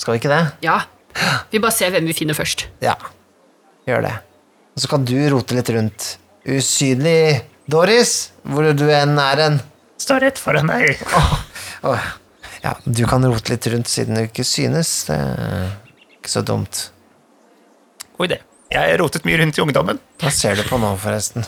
Skal 0.01 0.15
vi 0.15 0.21
ikke 0.23 0.33
det? 0.33 0.43
Ja. 0.67 0.81
Vi 1.51 1.61
bare 1.63 1.75
ser 1.75 1.93
hvem 1.95 2.07
vi 2.09 2.15
finner 2.17 2.35
først. 2.39 2.67
Ja, 2.83 2.97
gjør 3.87 4.05
det. 4.07 4.15
Og 4.75 4.83
så 4.83 4.91
kan 4.91 5.05
du 5.07 5.15
rote 5.33 5.57
litt 5.59 5.71
rundt 5.75 6.07
usynlig, 6.49 7.43
Doris? 7.71 8.31
Hvor 8.47 8.71
du 8.75 8.87
enn 8.95 9.19
er 9.21 9.45
en 9.47 9.61
Står 10.01 10.23
rett 10.25 10.39
foran 10.41 10.71
deg. 10.71 10.97
Åh, 11.85 12.05
ja, 12.65 12.73
du 12.85 13.03
kan 13.09 13.25
rote 13.29 13.53
litt 13.53 13.67
rundt 13.69 13.91
siden 13.93 14.17
du 14.17 14.23
ikke 14.25 14.47
synes. 14.49 14.89
Det 15.11 15.19
er 15.19 15.67
ikke 16.17 16.33
så 16.33 16.41
dumt. 16.47 16.87
God 18.17 18.31
idé. 18.31 18.41
Jeg 18.73 18.95
har 18.95 19.03
rotet 19.03 19.27
mye 19.29 19.37
rundt 19.43 19.59
i 19.59 19.63
ungdommen. 19.65 20.01
Hva 20.23 20.33
ser 20.33 20.57
du 20.57 20.65
på 20.65 20.79
nå, 20.81 20.95
forresten? 21.03 21.45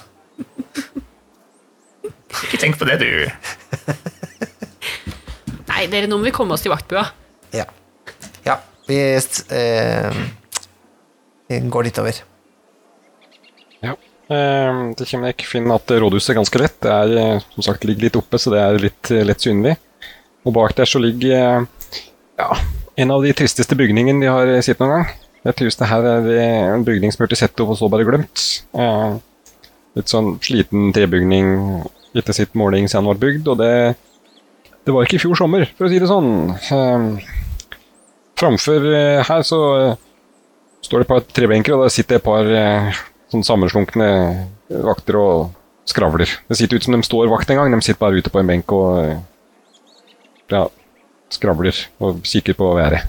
Ikke 2.43 2.61
tenk 2.61 2.77
på 2.81 2.89
det, 2.89 2.99
du. 3.01 3.09
Nei, 5.83 5.89
dere, 5.91 6.07
nå 6.07 6.15
må 6.15 6.29
vi 6.29 6.31
komme 6.31 6.55
oss 6.55 6.63
til 6.63 6.71
vaktbua. 6.71 7.01
Ja. 7.51 7.65
Ja, 8.47 8.55
vi, 8.87 8.97
eh, 9.03 10.19
vi 11.51 11.57
går 11.75 11.89
litt 11.89 11.97
over. 11.99 12.21
Ja. 13.83 13.97
Eh, 14.31 14.83
det 14.95 15.09
kommer 15.11 15.27
jeg 15.27 15.35
ikke 15.35 15.49
finne 15.51 15.75
at 15.75 15.91
rådhuset 15.91 16.31
er 16.31 16.39
ganske 16.39 16.61
lett. 16.63 16.77
Det 16.87 16.93
er 16.95 17.15
eh, 17.19 17.49
som 17.57 17.67
sagt 17.67 17.83
ligger 17.89 18.07
litt 18.07 18.19
oppe, 18.21 18.39
så 18.39 18.53
det 18.55 18.61
er 18.63 18.79
litt 18.85 19.11
eh, 19.11 19.25
lett 19.27 19.43
synlig. 19.43 19.73
Og 20.47 20.55
bak 20.55 20.77
der 20.79 20.87
så 20.87 21.03
ligger 21.03 21.35
eh, 21.35 21.67
ja, 22.39 22.49
en 23.03 23.15
av 23.17 23.27
de 23.27 23.35
tristeste 23.43 23.75
bygningene 23.75 24.23
de 24.23 24.31
har 24.31 24.55
sett 24.63 24.79
noen 24.79 25.01
gang. 25.01 25.11
Dette 25.43 25.67
huset 25.67 25.83
her 25.91 26.07
er 26.07 26.31
en 26.77 26.87
bygning 26.87 27.11
som 27.11 27.25
hørte 27.25 27.41
sett 27.43 27.59
og 27.67 27.75
så 27.75 27.91
bare 27.91 28.07
glemt. 28.07 28.47
Eh, 28.71 29.19
litt 29.99 30.15
sånn 30.15 30.37
sliten 30.47 30.95
trebygning 30.95 31.83
etter 32.15 32.39
sitt 32.39 32.55
måling 32.55 32.87
siden 32.87 33.11
den 33.11 33.17
ble 33.19 33.27
bygd, 33.27 33.51
og 33.51 33.59
det, 33.59 33.75
det 34.87 34.95
var 34.95 35.07
ikke 35.07 35.19
i 35.19 35.23
fjor 35.23 35.39
sommer, 35.39 35.67
for 35.79 35.87
å 35.87 35.91
si 35.93 36.01
det 36.03 36.09
sånn. 36.11 36.31
Eh, 36.59 37.33
framfor 38.41 38.87
eh, 38.91 39.23
her 39.29 39.45
så 39.47 39.61
eh, 39.79 39.97
står 40.83 41.03
det 41.03 41.07
et 41.07 41.13
par 41.13 41.27
trebenker, 41.39 41.77
og 41.77 41.85
der 41.87 41.95
sitter 41.95 42.19
et 42.19 42.27
par 42.27 42.49
eh, 42.49 42.93
sånn 43.33 43.45
sammenslunkne 43.47 44.09
vakter 44.83 45.19
og 45.21 45.53
skravler. 45.89 46.31
Det 46.49 46.59
sitter 46.59 46.79
ut 46.81 46.87
som 46.87 46.97
de 46.97 47.03
står 47.07 47.31
vakt 47.33 47.51
en 47.53 47.61
gang, 47.63 47.75
de 47.75 47.83
sitter 47.85 48.03
bare 48.03 48.19
ute 48.23 48.33
på 48.33 48.43
en 48.43 48.51
benk 48.51 48.75
og 48.75 49.03
eh, 49.03 49.19
ja, 50.53 50.65
skravler 51.33 51.79
og 52.03 52.23
kikker 52.29 52.59
på 52.59 52.73
været. 52.79 53.07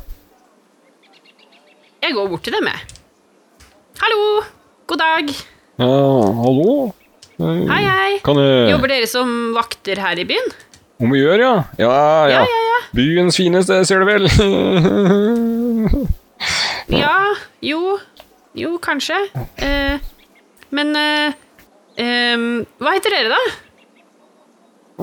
Jeg 2.03 2.17
går 2.17 2.27
bort 2.33 2.43
til 2.43 2.53
dem, 2.57 2.67
jeg. 2.67 2.99
Hallo! 4.03 4.23
God 4.91 4.99
dag. 4.99 5.29
Ja, 5.79 5.87
hallo? 6.43 6.73
Eh, 7.39 7.61
Hei, 7.69 7.81
hei. 7.87 8.11
Kan 8.25 8.37
jeg 8.41 8.73
Jobber 8.73 8.91
dere 8.91 9.07
som 9.09 9.29
vakter 9.55 10.01
her 10.03 10.19
i 10.21 10.25
byen? 10.27 10.51
Om 11.01 11.11
vi 11.13 11.19
gjør, 11.23 11.39
ja? 11.41 11.53
Ja, 11.81 11.91
ja. 12.29 12.29
Ja, 12.29 12.41
ja, 12.43 12.63
ja. 12.69 12.79
Byens 12.93 13.37
fineste, 13.39 13.79
ser 13.89 14.03
du 14.03 14.05
vel? 14.09 14.27
Ja, 16.93 17.15
jo. 17.63 17.97
Jo, 18.59 18.75
kanskje. 18.83 19.15
Eh, 19.63 19.95
men 20.75 20.91
eh, 20.99 21.33
eh, 21.97 22.43
Hva 22.83 22.91
heter 22.93 23.15
dere, 23.15 23.31
da? 23.31 23.39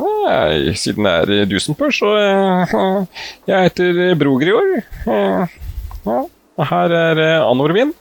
Nei, 0.00 0.74
siden 0.78 1.08
det 1.08 1.38
er 1.40 1.48
Dusenpør, 1.50 1.90
så 1.94 2.12
eh, 2.20 2.74
Jeg 3.50 3.70
heter 3.70 4.14
Brogrior. 4.20 4.68
Eh, 5.08 5.56
og 6.06 6.64
her 6.70 6.94
er 7.00 7.22
eh, 7.24 7.38
Anorvin. 7.48 7.94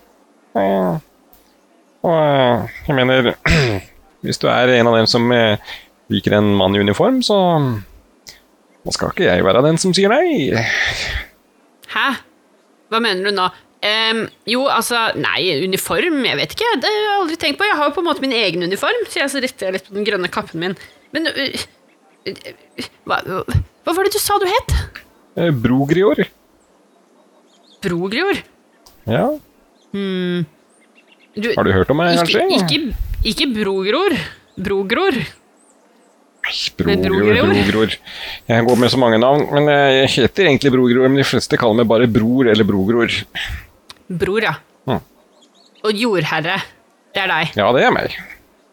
Eh, 0.59 0.97
Og 2.03 2.69
jeg 2.87 2.95
mener 2.95 3.33
Hvis 4.23 4.37
du 4.39 4.47
er 4.51 4.71
en 4.77 4.87
av 4.91 4.95
dem 4.99 5.07
som 5.07 5.25
liker 6.09 6.35
en 6.39 6.51
mann 6.57 6.75
i 6.75 6.81
uniform, 6.83 7.21
så 7.25 7.37
Nå 8.79 8.93
skal 8.95 9.11
ikke 9.11 9.27
jeg 9.27 9.43
være 9.43 9.61
den 9.65 9.77
som 9.81 9.91
sier 9.93 10.09
nei. 10.09 10.53
Hæ? 11.91 12.05
Hva 12.89 13.01
mener 13.03 13.27
du 13.27 13.35
nå? 13.35 13.47
Um, 13.79 14.21
jo, 14.49 14.65
altså 14.71 15.01
Nei, 15.19 15.43
uniform? 15.63 16.17
Jeg 16.25 16.35
vet 16.39 16.55
ikke. 16.55 16.69
Det 16.83 16.89
har 16.89 16.95
jeg 17.03 17.17
aldri 17.17 17.37
tenkt 17.43 17.59
på. 17.59 17.67
Jeg 17.67 17.77
har 17.79 17.89
jo 17.89 17.95
på 17.95 18.01
en 18.03 18.07
måte 18.07 18.23
min 18.23 18.33
egen 18.35 18.63
uniform, 18.65 19.03
så 19.11 19.21
jeg 19.21 19.33
så 19.33 19.43
retter 19.43 19.67
jeg 19.69 19.75
litt 19.77 19.87
på 19.87 19.95
den 19.97 20.07
grønne 20.07 20.31
kappen 20.31 20.63
min. 20.63 20.77
Men 21.15 21.27
uh, 21.27 21.67
hva, 23.07 23.19
hva 23.27 23.95
var 23.95 24.07
det 24.07 24.15
du 24.15 24.19
sa 24.23 24.39
du 24.41 24.47
het? 24.49 24.73
Eh, 25.39 25.51
Brogrior. 25.55 26.23
Brogrior? 27.83 28.41
Ja, 29.09 29.27
Du, 31.39 31.47
har 31.55 31.63
du 31.63 31.71
hørt 31.71 31.91
om 31.93 31.97
meg, 32.01 32.17
kanskje? 32.19 32.43
ikke, 32.57 32.79
ikke 32.79 33.07
ikke 33.31 33.47
Brogror. 33.53 34.15
Brogror, 34.59 35.15
Brogror? 36.79 37.51
Brogror. 37.53 37.95
Jeg 38.49 38.65
går 38.67 38.79
med 38.81 38.91
så 38.93 38.99
mange 39.01 39.19
navn, 39.21 39.45
men 39.55 39.69
jeg 39.71 40.09
heter 40.15 40.49
egentlig 40.49 40.71
Brogror, 40.73 41.07
men 41.07 41.21
de 41.21 41.27
fleste 41.27 41.59
kaller 41.59 41.81
meg 41.81 41.89
bare 41.91 42.07
Bror 42.11 42.49
eller 42.51 42.67
Brogror. 42.67 43.13
Bror, 44.09 44.41
ja. 44.43 44.55
Mm. 44.89 45.01
Og 45.85 45.93
jordherre. 46.03 46.57
Det 47.13 47.23
er 47.23 47.31
deg. 47.31 47.53
Ja, 47.57 47.69
det 47.75 47.83
er 47.85 47.93
meg. 47.93 48.15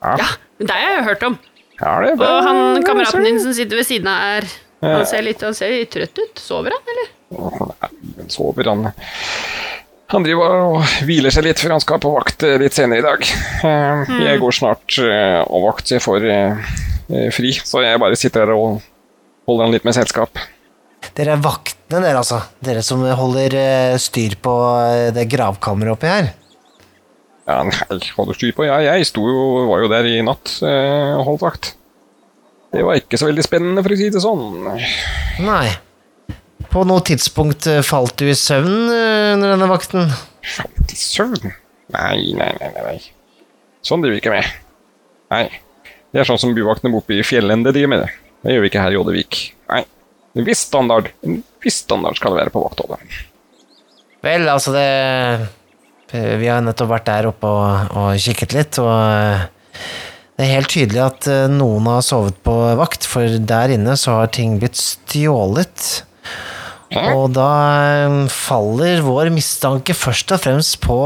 Ja, 0.02 0.16
men 0.59 0.71
deg 0.71 0.76
har 0.83 0.95
jeg 0.99 1.04
hørt 1.11 1.26
om. 1.28 1.38
Ja, 1.76 1.92
det 2.00 2.14
er 2.14 2.23
Og 2.25 2.47
han 2.47 2.61
er 2.78 2.87
kameraten 2.87 3.25
din 3.26 3.40
som 3.42 3.52
sitter 3.56 3.80
ved 3.80 3.88
siden 3.88 4.09
av, 4.09 4.40
er 4.40 4.49
Han 4.87 5.06
ser 5.09 5.25
litt, 5.25 5.40
han 5.45 5.54
ser 5.56 5.73
litt 5.73 5.90
trøtt 5.92 6.18
ut. 6.21 6.40
Sover 6.40 6.73
han, 6.76 6.90
eller? 6.92 7.12
Nei, 7.37 8.26
sover 8.33 8.68
han. 8.71 8.90
Han 10.12 10.23
driver 10.23 10.52
og 10.76 10.92
hviler 11.09 11.35
seg 11.35 11.49
litt 11.49 11.59
før 11.59 11.75
han 11.75 11.83
skal 11.83 11.99
på 12.02 12.12
vakt 12.14 12.45
eh, 12.47 12.54
litt 12.62 12.76
senere 12.76 13.02
i 13.02 13.06
dag. 13.06 13.25
Eh, 13.66 14.04
Mm. 14.06 14.21
Jeg 14.23 14.38
går 14.38 14.54
snart 14.54 14.99
og 15.02 15.56
av 15.56 15.64
vakt, 15.64 15.88
så 15.88 15.97
jeg 15.97 16.04
får 16.04 16.26
eh, 16.30 16.52
eh, 16.52 16.96
fri. 17.35 17.55
Så 17.63 17.85
jeg 17.85 18.03
bare 18.03 18.19
sitter 18.19 18.47
her 18.47 18.55
og 18.57 18.81
holder 19.47 19.69
han 19.69 19.77
litt 19.77 19.87
med 19.87 19.97
selskap. 19.97 20.41
Dere 21.17 21.37
er 21.37 21.43
vaktene, 21.45 22.03
dere, 22.03 22.19
altså. 22.21 22.41
Dere 22.65 22.83
som 22.85 23.05
holder 23.05 23.55
eh, 23.57 23.95
styr 24.01 24.37
på 24.43 24.55
eh, 24.83 25.09
det 25.15 25.29
gravkammeret 25.33 25.95
oppi 25.95 26.11
her. 26.11 26.31
Ja, 27.47 27.61
nei, 27.63 27.99
holder 28.17 28.37
styr 28.37 28.55
på. 28.57 28.67
Ja, 28.67 28.81
jeg 28.83 29.07
sto 29.07 29.23
jo, 29.31 29.43
var 29.71 29.85
jo 29.85 29.91
der 29.93 30.09
i 30.11 30.19
natt 30.27 30.57
eh, 30.67 31.13
og 31.15 31.29
holdt 31.31 31.45
vakt. 31.47 31.73
Det 32.75 32.83
var 32.85 32.99
ikke 32.99 33.21
så 33.21 33.29
veldig 33.29 33.45
spennende, 33.47 33.85
for 33.85 33.95
å 33.95 33.99
si 34.01 34.09
det 34.13 34.23
sånn. 34.25 34.67
Nei. 35.47 35.69
På 36.73 36.83
noe 36.89 37.05
tidspunkt 37.07 37.69
eh, 37.71 37.85
falt 37.87 38.19
du 38.21 38.27
i 38.29 38.37
søvn 38.37 38.91
eh, 38.91 39.35
under 39.37 39.55
denne 39.55 39.71
vakten? 39.71 40.11
Falt 40.57 40.93
i 40.93 40.99
søvn? 40.99 41.55
Nei, 41.95 42.35
nei, 42.37 42.51
nei, 42.61 42.73
nei. 42.75 42.99
Sånn 43.87 44.03
driver 44.03 44.19
vi 44.19 44.25
ikke 44.25 44.35
med. 44.35 44.51
Nei. 45.33 45.47
Det 46.16 46.23
er 46.23 46.28
sånn 46.30 46.40
som 46.40 46.54
byvaktene 46.56 46.88
borte 46.94 47.12
i 47.12 47.25
fjellende 47.26 47.75
driver 47.76 47.90
med 47.92 47.99
det. 48.00 48.12
Det 48.40 48.54
gjør 48.54 48.62
vi 48.64 48.68
ikke 48.70 48.85
her 48.87 48.94
i 48.94 48.96
Oddevik. 48.96 49.40
Nei. 49.68 49.82
En 50.37 50.46
viss 50.46 50.62
standard 50.64 51.11
En 51.26 51.42
viss 51.64 51.82
standard 51.82 52.16
skal 52.16 52.32
det 52.32 52.38
være 52.40 52.52
på 52.54 52.62
vaktholdet. 52.62 53.18
Vel, 54.25 54.46
altså 54.49 54.73
det 54.73 54.87
eh, 56.16 56.32
Vi 56.40 56.49
har 56.49 56.64
nettopp 56.64 56.88
vært 56.94 57.08
der 57.11 57.28
oppe 57.28 57.50
og, 57.52 57.92
og 58.00 58.25
kikket 58.25 58.56
litt, 58.56 58.80
og 58.80 58.88
eh, 58.96 59.44
det 60.37 60.46
er 60.46 60.54
helt 60.54 60.73
tydelig 60.73 61.02
at 61.04 61.28
eh, 61.28 61.44
noen 61.52 61.92
har 61.92 62.04
sovet 62.06 62.40
på 62.49 62.54
vakt, 62.80 63.04
for 63.04 63.37
der 63.52 63.76
inne 63.76 63.99
så 64.00 64.23
har 64.23 64.32
ting 64.32 64.56
blitt 64.62 64.80
stjålet. 64.80 65.85
Og 66.95 67.33
da 67.35 67.50
eh, 68.07 68.16
faller 68.31 69.00
vår 69.02 69.33
mistanke 69.35 69.95
først 69.97 70.31
og 70.37 70.43
fremst 70.45 70.78
på 70.85 70.99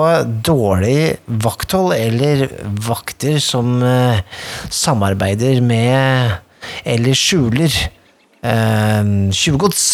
dårlig 0.44 1.16
vakthold, 1.40 1.94
eller 1.96 2.44
vakter 2.84 3.38
som 3.40 3.78
eh, 3.84 4.20
samarbeider 4.68 5.62
med 5.64 6.36
eller 6.84 7.16
skjuler 7.16 7.72
eh, 7.72 9.10
tjuvgods. 9.32 9.86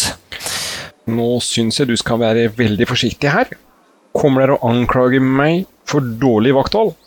Nå 1.07 1.29
syns 1.45 1.79
jeg 1.79 1.87
du 1.87 1.95
skal 1.99 2.19
være 2.19 2.49
veldig 2.57 2.89
forsiktig 2.89 3.31
her. 3.31 3.55
Kommer 4.17 4.43
dere 4.43 4.59
og 4.59 4.67
anklager 4.67 5.23
meg 5.23 5.67
for 5.87 6.03
dårlig 6.03 6.51
vakthold? 6.57 6.97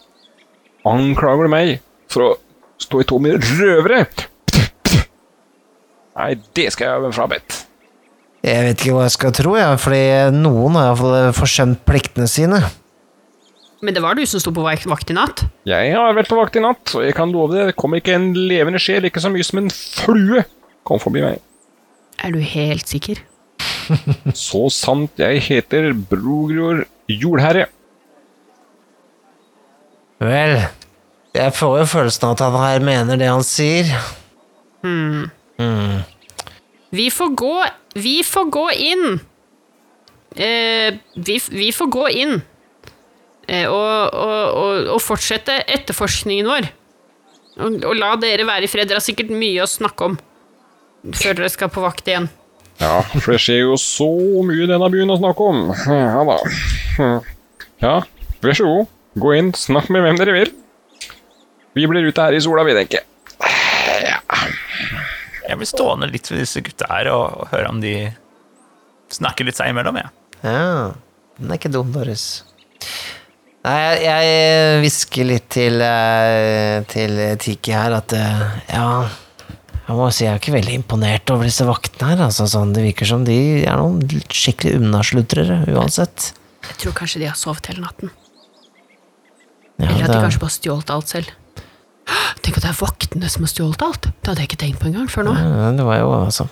Anklager 0.89 1.45
du 1.45 1.53
meg 1.53 1.81
for 2.09 2.31
å 2.31 2.37
stå 2.81 3.03
i 3.03 3.09
to 3.13 3.21
med 3.21 3.45
røvere? 3.61 4.07
Nei, 6.17 6.33
det 6.57 6.71
skal 6.73 6.89
jeg 6.89 7.05
være 7.05 7.17
frabedt. 7.17 7.67
Jeg 8.41 8.65
vet 8.65 8.81
ikke 8.81 8.95
hva 8.97 9.05
jeg 9.05 9.15
skal 9.19 9.35
tro, 9.37 9.57
ja, 9.59 9.73
fordi 9.77 10.05
noen 10.33 10.79
har 10.79 10.91
iallfall 10.91 11.35
forsømt 11.37 11.83
pliktene 11.89 12.29
sine. 12.31 12.61
Men 13.85 13.97
det 13.97 14.03
var 14.05 14.17
du 14.17 14.23
som 14.29 14.41
sto 14.41 14.53
på 14.53 14.65
vakt 14.65 15.13
i 15.13 15.17
natt? 15.17 15.43
Jeg 15.69 15.93
har 15.97 16.17
vært 16.17 16.29
på 16.29 16.39
vakt 16.39 16.57
i 16.57 16.63
natt, 16.65 16.93
og 16.97 17.05
jeg 17.05 17.17
kan 17.17 17.33
love 17.33 17.57
deg, 17.57 17.71
det 17.71 17.77
kommer 17.81 18.01
ikke 18.01 18.17
en 18.17 18.31
levende 18.37 18.81
sjel, 18.81 19.09
ikke 19.09 19.23
så 19.25 19.33
mye 19.33 19.45
som 19.47 19.61
en 19.63 19.73
flue, 19.73 20.45
kom 20.89 21.01
forbi 21.01 21.25
meg. 21.25 21.41
Er 22.21 22.33
du 22.33 22.41
helt 22.45 22.89
sikker? 22.89 23.23
Så 24.37 24.69
sant 24.73 25.21
jeg 25.21 25.41
heter 25.47 25.91
Brogror 26.09 26.85
Jordherre. 27.11 27.67
Vel, 30.21 30.59
jeg 31.33 31.55
får 31.57 31.79
jo 31.81 31.89
følelsen 31.89 32.29
av 32.29 32.35
at 32.37 32.45
han 32.45 32.59
her 32.61 32.85
mener 32.85 33.21
det 33.21 33.31
han 33.33 33.45
sier. 33.47 33.89
Vi 36.93 37.07
får 37.15 37.33
gå 37.41 37.55
Vi 37.95 38.21
får 38.27 38.51
gå 38.55 38.67
inn. 38.71 39.21
Eh, 40.37 40.99
vi, 41.15 41.41
vi 41.51 41.71
får 41.75 41.91
gå 41.91 42.09
inn. 42.23 42.37
Eh, 43.49 43.67
og, 43.67 44.15
og, 44.15 44.59
og, 44.63 44.91
og 44.97 45.01
fortsette 45.03 45.63
etterforskningen 45.67 46.51
vår. 46.51 46.69
Og, 47.61 47.89
la 47.99 48.15
dere 48.21 48.47
være 48.49 48.69
i 48.69 48.71
fred. 48.71 48.89
Dere 48.89 49.01
har 49.01 49.07
sikkert 49.07 49.33
mye 49.35 49.65
å 49.65 49.71
snakke 49.71 50.13
om 50.13 50.21
før 51.17 51.39
dere 51.39 51.51
skal 51.51 51.73
på 51.73 51.83
vakt 51.83 52.09
igjen. 52.09 52.29
Ja, 52.81 53.01
for 53.03 53.35
det 53.35 53.43
skjer 53.45 53.63
jo 53.65 53.77
så 53.81 54.09
mye 54.47 54.65
i 54.65 54.69
denne 54.71 54.89
byen 54.93 55.13
å 55.13 55.19
snakke 55.21 55.51
om. 55.53 55.69
Ja 55.89 56.25
da. 56.29 56.39
Ja, 57.81 57.95
vær 58.45 58.57
så 58.57 58.67
god. 58.69 58.89
Gå 59.21 59.33
inn, 59.37 59.55
snakk 59.57 59.89
med 59.93 60.05
hvem 60.05 60.19
dere 60.21 60.35
vil. 60.37 60.51
Vi 61.77 61.87
blir 61.89 62.07
ute 62.07 62.25
her 62.27 62.37
i 62.37 62.43
sola, 62.45 62.65
vi, 62.67 62.75
tenker 62.77 63.01
jeg. 63.01 63.07
Jeg 65.51 65.59
blir 65.59 65.69
stående 65.69 66.07
litt 66.11 66.29
ved 66.31 66.45
disse 66.45 66.63
gutta 66.65 66.87
her 66.93 67.11
og, 67.13 67.41
og 67.43 67.49
høre 67.55 67.69
om 67.73 67.81
de 67.83 67.95
snakker 69.11 69.49
litt 69.49 69.59
seg 69.59 69.73
imellom, 69.73 69.97
jeg. 69.99 70.11
Ja, 70.47 70.93
den 71.41 71.51
er 71.51 71.59
ikke 71.59 71.73
dum, 71.75 71.91
Doris. 71.93 72.45
Nei, 73.67 73.75
jeg- 74.01 74.05
jeg 74.07 74.79
hvisker 74.85 75.27
litt 75.29 75.49
til, 75.53 75.81
eh, 75.85 76.81
til 76.89 77.19
Tiki 77.43 77.73
her 77.77 77.93
at 77.99 78.13
eh, 78.17 78.47
ja 78.73 79.09
Jeg 79.91 79.97
må 79.99 80.07
si 80.15 80.23
jeg 80.25 80.33
er 80.33 80.39
ikke 80.39 80.55
veldig 80.55 80.75
imponert 80.79 81.31
over 81.35 81.45
disse 81.49 81.65
vaktene 81.67 82.13
her. 82.13 82.21
Altså, 82.29 82.45
sånn, 82.47 82.71
det 82.73 82.85
virker 82.85 83.09
som 83.11 83.25
de 83.27 83.65
er 83.67 83.75
noen 83.77 83.99
skikkelig 84.31 84.77
unnaslutrere 84.79 85.65
uansett. 85.75 86.29
Jeg 86.63 86.77
tror 86.79 86.93
kanskje 87.01 87.19
de 87.25 87.27
har 87.27 87.35
sovet 87.35 87.67
hele 87.67 87.83
natten. 87.83 88.13
Ja, 89.81 89.89
Eller 89.89 90.05
at 90.05 90.13
de 90.15 90.21
kanskje 90.29 90.43
bare 90.45 90.55
stjålet 90.55 90.91
alt 90.95 91.09
selv. 91.11 91.33
Tenk 92.41 92.57
at 92.57 92.65
det 92.65 92.71
er 92.71 92.79
vaktene 92.81 93.31
som 93.31 93.45
har 93.45 93.53
stjålet 93.53 93.85
alt! 93.87 94.09
Det 94.11 94.31
hadde 94.33 94.45
jeg 94.45 94.51
ikke 94.51 94.61
tenkt 94.65 94.81
på 94.83 94.89
engang 94.91 95.11
før 95.13 95.29
nå. 95.29 95.35
Ja, 95.37 95.71
det 95.77 95.87
var 95.87 96.01
jo 96.01 96.09
altså 96.17 96.49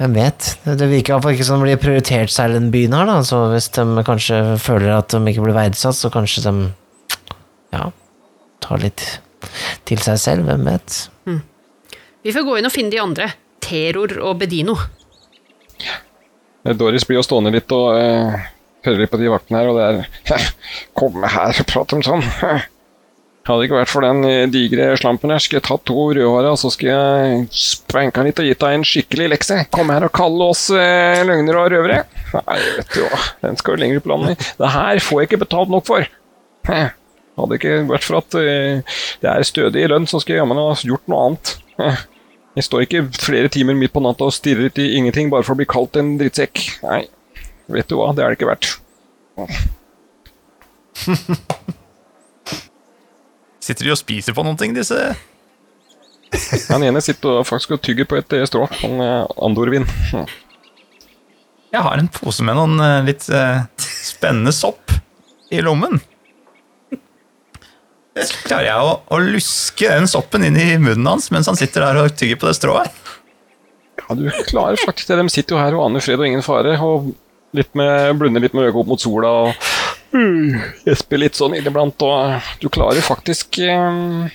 Hvem 0.00 0.16
vet? 0.18 0.48
Det 0.64 0.88
virker 0.90 1.14
iallfall 1.14 1.36
ikke 1.36 1.46
som 1.46 1.60
de 1.60 1.68
blir 1.68 1.78
prioritert 1.78 2.32
særlig 2.34 2.58
den 2.58 2.72
byen 2.74 2.96
her, 2.96 3.06
da. 3.06 3.20
Så 3.22 3.44
hvis 3.52 3.68
de 3.76 3.84
kanskje 4.06 4.40
føler 4.58 4.96
at 4.96 5.14
de 5.14 5.20
ikke 5.30 5.44
blir 5.44 5.54
verdsatt, 5.54 5.94
så 5.94 6.10
kanskje 6.12 6.42
de 6.48 6.54
ja, 7.76 7.84
tar 8.64 8.82
litt 8.82 9.04
til 9.86 10.02
seg 10.02 10.18
selv. 10.18 10.50
Hvem 10.50 10.66
vet? 10.66 10.98
Vi 12.24 12.32
får 12.32 12.46
gå 12.46 12.58
inn 12.58 12.66
og 12.66 12.72
finne 12.74 12.90
de 12.90 13.00
andre. 13.02 13.30
Terror 13.64 14.16
og 14.24 14.38
Bedino. 14.40 14.74
Ja. 15.84 16.00
Doris 16.74 17.04
blir 17.04 17.20
jo 17.20 17.24
stående 17.24 17.52
litt 17.52 17.70
og 17.76 17.98
eh, 18.00 18.46
hører 18.86 19.02
litt 19.02 19.12
på 19.12 19.20
de 19.20 19.30
vaktene 19.32 19.60
her, 19.60 19.70
og 19.70 19.78
det 19.78 19.88
er 20.34 20.46
Komme 20.98 21.28
her 21.28 21.52
og 21.52 21.68
prate 21.68 21.98
om 21.98 22.04
sånn. 22.06 22.24
Hadde 23.44 23.60
det 23.60 23.66
ikke 23.68 23.76
vært 23.76 23.90
for 23.92 24.04
den 24.06 24.24
eh, 24.24 24.46
digre 24.48 24.86
slampen 24.96 25.28
her, 25.34 25.42
skulle 25.42 25.60
jeg 25.60 25.66
tatt 25.66 25.82
to 25.84 26.06
rødhåra, 26.16 26.54
og 26.54 26.60
så 26.62 26.70
skulle 26.72 26.94
jeg 26.96 27.42
spanka 27.52 28.22
litt 28.24 28.40
og 28.40 28.46
gitt 28.48 28.62
deg 28.62 28.76
en 28.78 28.86
skikkelig 28.88 29.26
lekse. 29.34 29.58
Kom 29.74 29.92
her 29.92 30.06
og 30.06 30.14
kalle 30.16 30.46
oss 30.54 30.62
eh, 30.72 31.20
løgnere 31.28 31.60
og 31.60 31.68
røvere. 31.74 31.98
Nei, 32.38 32.56
vet 32.78 32.96
du 32.96 33.02
hva, 33.04 33.20
den 33.42 33.60
skal 33.60 33.76
jo 33.76 33.82
lenger 33.82 34.00
på 34.00 34.12
landet. 34.14 34.46
Det 34.56 34.70
her 34.72 35.02
får 35.04 35.20
jeg 35.20 35.28
ikke 35.28 35.42
betalt 35.44 35.74
nok 35.74 35.84
for. 35.90 36.08
Hadde 36.70 37.50
det 37.52 37.60
ikke 37.60 37.76
vært 37.92 38.08
for 38.08 38.22
at 38.22 38.38
eh, 38.40 38.96
det 39.20 39.30
er 39.34 39.46
stødig 39.50 39.84
i 39.84 39.92
lønn, 39.92 40.08
så 40.08 40.22
skulle 40.22 40.38
jeg 40.38 40.44
jammen 40.46 40.62
ha 40.64 40.72
gjort 40.80 41.12
noe 41.12 41.28
annet. 41.28 41.54
Jeg 42.54 42.68
står 42.70 42.86
ikke 42.86 43.04
flere 43.18 43.52
timer 43.52 43.76
midt 43.76 43.92
på 43.92 44.00
natta 44.00 44.24
og 44.30 44.32
stirrer 44.32 44.70
ut 44.70 44.80
i 44.80 44.94
ingenting 44.96 45.28
bare 45.28 45.44
for 45.44 45.52
å 45.52 45.60
bli 45.60 45.68
kalt 45.68 46.00
en 46.00 46.16
drittsekk. 46.16 46.64
Nei, 46.86 47.02
vet 47.76 47.92
du 47.92 48.00
hva, 48.00 48.08
det 48.16 48.24
er 48.24 48.32
det 48.32 48.40
ikke 48.40 48.52
verdt. 48.54 48.68
Sitter 53.64 53.88
de 53.88 53.94
og 53.94 54.00
spiser 54.00 54.36
på 54.36 54.44
noen 54.44 54.58
ting, 54.60 54.74
disse 54.76 54.98
Han 56.72 56.84
ene 56.84 57.00
sitter 57.04 57.40
og 57.40 57.46
faktisk 57.48 57.76
og 57.76 57.84
tygger 57.84 58.08
på 58.10 58.18
et 58.20 58.36
eh, 58.36 58.46
strå. 58.48 58.66
Han 58.82 59.04
eh, 59.04 59.36
Andorvin. 59.46 59.86
Jeg 61.74 61.82
har 61.82 61.98
en 61.98 62.10
pose 62.12 62.44
med 62.46 62.58
noen 62.58 62.78
eh, 62.78 63.00
litt 63.08 63.24
spennende 63.82 64.52
sopp 64.54 64.92
i 65.54 65.62
lommen. 65.64 65.98
Klarer 68.46 68.68
jeg 68.68 68.78
å, 68.78 68.90
å 69.10 69.16
luske 69.18 69.88
den 69.90 70.06
soppen 70.06 70.44
inn 70.46 70.54
i 70.54 70.76
munnen 70.78 71.08
hans 71.08 71.32
mens 71.34 71.48
han 71.50 71.58
sitter 71.58 71.82
der 71.82 71.98
og 72.04 72.14
tygger 72.14 72.38
på 72.38 72.46
det 72.46 72.54
strået? 72.54 73.00
Ja, 73.98 74.14
du 74.14 74.28
klarer 74.46 74.78
faktisk 74.78 75.10
det. 75.10 75.18
De 75.18 75.32
sitter 75.34 75.56
jo 75.56 75.62
her 75.62 75.74
og 75.74 75.88
aner 75.88 76.04
fred 76.04 76.22
og 76.22 76.28
ingen 76.28 76.44
fare. 76.46 76.76
Og 76.78 77.10
litt 77.58 77.72
med, 77.78 78.12
blunder 78.20 78.44
litt 78.44 78.54
med 78.54 78.68
øyet 78.68 78.78
opp 78.78 78.92
mot 78.92 79.02
sola 79.02 79.32
og 79.42 79.66
gjesper 80.14 81.20
litt 81.20 81.38
sånn 81.38 81.56
inniblant. 81.58 82.00
Og 82.04 82.50
du 82.62 82.68
klarer 82.72 83.04
faktisk 83.04 83.58
eh, 83.62 84.28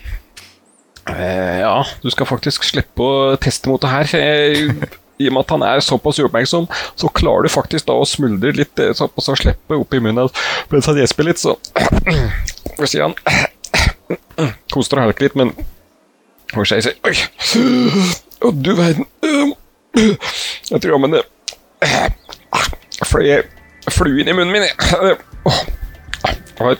eh, 1.09 1.59
Ja, 1.63 1.75
du 2.03 2.09
skal 2.13 2.29
faktisk 2.29 2.67
slippe 2.67 3.05
å 3.05 3.37
teste 3.41 3.71
mot 3.71 3.81
det 3.83 3.93
her. 3.93 4.15
Eh, 4.19 4.73
I 5.19 5.27
og 5.27 5.35
med 5.35 5.43
at 5.43 5.51
han 5.51 5.65
er 5.67 5.81
såpass 5.83 6.19
uoppmerksom, 6.23 6.69
så 6.95 7.09
klarer 7.11 7.43
du 7.43 7.51
faktisk 7.51 7.89
da 7.89 7.97
å 7.99 8.07
smuldre 8.07 8.53
litt 8.55 8.79
eh, 8.79 8.93
såpass 8.95 9.27
og 9.33 9.39
slippe 9.41 9.75
opp 9.75 9.97
i 9.97 9.99
munnen 9.99 10.31
mens 10.71 10.87
han 10.87 10.99
gjesper 11.01 11.27
litt, 11.27 11.41
så 11.41 11.57
Hva 12.79 12.87
sier 12.87 13.03
han? 13.03 13.17
Koster 14.73 15.01
og 15.01 15.09
halker 15.09 15.27
litt, 15.27 15.35
men 15.35 15.51
Hvor 16.53 16.69
sier 16.69 16.79
jeg 16.79 16.95
Oi! 17.03 17.17
Å, 18.39 18.53
du 18.55 18.71
verden. 18.77 19.03
Jeg 20.69 20.79
tror 20.79 21.01
men 21.01 21.11
det 21.17 21.23
fløy 23.91 24.21
inn 24.21 24.29
i 24.31 24.35
munnen 24.37 24.53
min. 24.53 24.63
jeg. 24.63 25.17
Åh, 25.49 25.61
det 26.23 26.59
var 26.59 26.77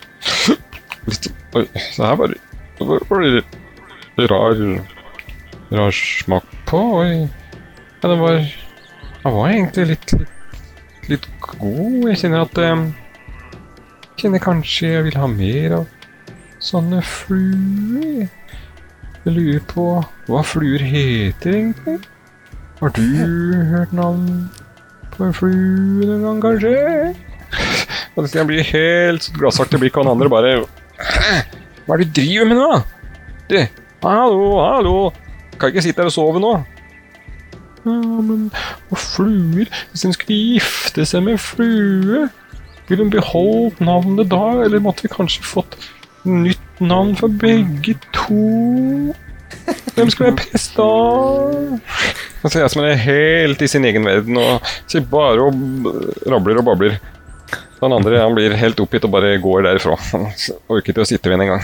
litt 1.09 1.29
Oi, 1.57 1.65
det 1.73 2.05
her 2.05 2.17
var 2.19 2.35
var 2.79 3.23
det 4.19 4.27
rar 4.29 4.55
rar 5.71 5.91
smak 5.91 6.45
på. 6.69 6.79
Oi. 7.01 7.29
Ja, 8.01 8.09
den 8.09 8.19
var 8.19 8.35
Den 9.23 9.33
var 9.33 9.49
egentlig 9.49 9.85
litt 9.87 10.13
litt, 10.13 11.09
litt 11.09 11.27
god. 11.41 12.09
Jeg 12.09 12.19
kjenner 12.21 12.45
at 12.45 12.61
um, 12.63 12.85
Kjenner 14.19 14.43
kanskje 14.43 14.93
jeg 14.93 15.07
vil 15.07 15.17
ha 15.19 15.27
mer 15.31 15.75
av 15.79 15.87
sånne 16.59 16.99
fluer. 17.07 18.27
Jeg 19.23 19.35
lurer 19.35 19.63
på 19.67 19.85
hva 20.27 20.41
fluer 20.43 20.83
heter, 20.83 21.55
egentlig. 21.55 21.99
Har 22.79 22.91
du 22.95 23.03
hørt 23.71 23.95
navn 23.95 24.49
på 25.15 25.27
en 25.27 25.35
flue 25.35 26.03
noen 26.03 26.23
gang, 26.23 26.41
kanskje? 26.43 27.15
Og 28.19 28.27
det 28.27 28.43
blir 28.49 28.65
helt 28.73 29.23
sånn 29.23 29.37
glassaktig 29.39 29.79
blikk, 29.79 29.95
og 29.95 30.03
han 30.03 30.11
andre 30.17 30.31
bare 30.31 30.55
Hva 31.85 31.95
er 31.95 32.01
det 32.01 32.09
du 32.09 32.17
driver 32.19 32.49
med 32.49 32.59
nå? 32.59 32.71
Du, 33.49 33.55
hallo, 34.03 34.49
hallo. 34.59 34.97
Kan 35.59 35.71
ikke 35.71 35.85
sitte 35.85 36.03
her 36.03 36.11
og 36.11 36.15
sove 36.15 36.41
nå. 36.43 36.51
Ja, 37.85 37.95
men 37.95 38.49
og 38.91 38.99
fluer 38.99 39.69
Hvis 39.91 40.03
hun 40.03 40.11
skulle 40.13 40.35
gifte 40.35 41.05
seg 41.07 41.23
med 41.23 41.39
flue, 41.39 42.25
ville 42.89 43.05
hun 43.05 43.13
beholdt 43.13 43.79
navnet 43.79 44.27
da, 44.33 44.43
eller 44.65 44.83
måtte 44.83 45.05
vi 45.05 45.13
kanskje 45.13 45.45
fått 45.47 45.77
nytt 46.27 46.81
navn 46.83 47.15
for 47.15 47.31
begge 47.39 47.95
to? 48.17 49.13
Hvem 49.95 50.11
skal 50.11 50.25
være 50.27 50.39
prest 50.41 50.75
da? 50.75 50.89
Ser 52.49 52.65
jeg 52.65 52.73
som 52.73 52.83
er 52.83 52.99
helt 52.99 53.63
i 53.63 53.69
sin 53.71 53.87
egen 53.87 54.07
verden 54.07 54.39
og 54.41 54.67
sier 54.89 55.05
bare 55.07 55.47
og 55.47 56.27
rabler 56.29 56.59
og 56.61 56.67
babler. 56.67 56.99
Den 57.79 57.95
andre 57.95 58.19
han 58.19 58.35
blir 58.35 58.57
helt 58.59 58.79
oppgitt 58.83 59.05
og 59.07 59.13
bare 59.13 59.37
går 59.41 59.63
derifra. 59.67 59.95
Han 60.11 60.27
orker 60.67 60.93
ikke 60.93 61.05
å 61.05 61.09
sitte 61.09 61.31
ved 61.31 61.39
en 61.39 61.45
engang. 61.47 61.63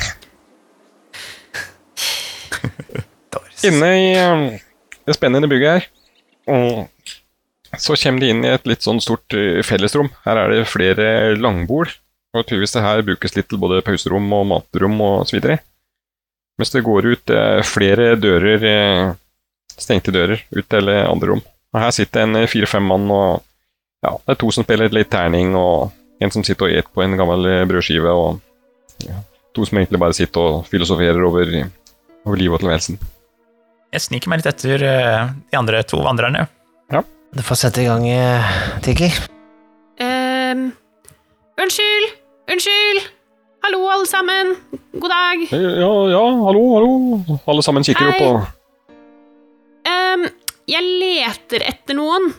Inne 3.65 3.89
i 3.97 4.07
eh, 4.13 4.61
det 5.05 5.15
spennende 5.17 5.49
bygget 5.49 5.75
her, 5.75 5.87
så 7.79 7.95
kommer 7.99 8.21
de 8.21 8.29
inn 8.31 8.43
i 8.45 8.51
et 8.53 8.67
litt 8.69 8.85
sånn 8.85 9.01
stort 9.03 9.35
eh, 9.37 9.61
fellesrom. 9.65 10.09
Her 10.25 10.41
er 10.43 10.53
det 10.53 10.67
flere 10.69 11.07
langbord, 11.39 11.93
og 12.35 12.45
tydeligvis 12.45 12.75
det 12.75 12.85
her 12.85 13.03
brukes 13.07 13.35
litt 13.37 13.49
til 13.51 13.61
både 13.61 13.83
pauserom 13.85 14.27
og 14.37 14.45
matrom 14.51 14.99
og 15.03 15.25
så 15.29 15.37
videre. 15.37 15.59
Mens 16.59 16.71
det 16.71 16.85
går 16.85 17.09
ut 17.11 17.35
eh, 17.35 17.59
flere 17.67 18.13
dører, 18.21 18.65
eh, 18.69 19.11
stengte 19.75 20.13
dører, 20.15 20.45
ut 20.55 20.69
til 20.71 20.93
andre 20.95 21.33
rom. 21.33 21.43
Og 21.75 21.81
her 21.81 21.91
sitter 21.95 22.23
en 22.23 22.47
fire-fem 22.47 22.85
mann, 22.87 23.09
og 23.11 23.43
ja, 24.05 24.13
det 24.15 24.35
er 24.35 24.39
to 24.39 24.51
som 24.53 24.65
spiller 24.65 24.93
litt 24.93 25.11
terning, 25.11 25.55
og 25.59 25.91
en 26.21 26.31
som 26.31 26.43
sitter 26.47 26.69
og 26.69 26.77
et 26.79 26.91
på 26.93 27.03
en 27.03 27.17
gammel 27.19 27.47
eh, 27.49 27.65
brødskive, 27.69 28.11
og 28.11 29.07
ja, 29.07 29.19
to 29.55 29.65
som 29.67 29.81
egentlig 29.81 30.01
bare 30.01 30.15
sitter 30.17 30.41
og 30.41 30.69
filosoferer 30.69 31.19
over, 31.27 31.51
over 32.25 32.39
livet 32.39 32.57
og 32.57 32.63
tilværelsen. 32.63 32.99
Jeg 33.95 34.03
sniker 34.03 34.31
meg 34.31 34.41
litt 34.41 34.51
etter 34.51 34.83
eh, 34.83 35.33
de 35.51 35.59
andre 35.59 35.83
to 35.87 36.01
vandrerne. 36.03 36.47
Du 37.35 37.41
får 37.43 37.57
sette 37.59 37.81
i 37.83 37.87
gang, 37.89 38.05
eh, 38.07 38.51
Tiki. 38.79 39.09
Ehm, 39.99 40.69
unnskyld! 41.59 42.13
Unnskyld! 42.47 43.09
Hallo, 43.65 43.81
alle 43.91 44.07
sammen! 44.07 44.53
God 44.93 45.11
dag! 45.11 45.43
Ja, 45.51 45.89
ja, 46.13 46.21
hallo, 46.45 46.61
hallo. 46.77 47.39
Alle 47.43 47.65
sammen 47.65 47.83
kikker 47.83 48.13
opp 48.13 48.21
og 48.23 48.37
um, 49.91 50.23
jeg 50.71 50.87
leter 51.01 51.65
etter 51.67 51.99
noen. 51.99 52.31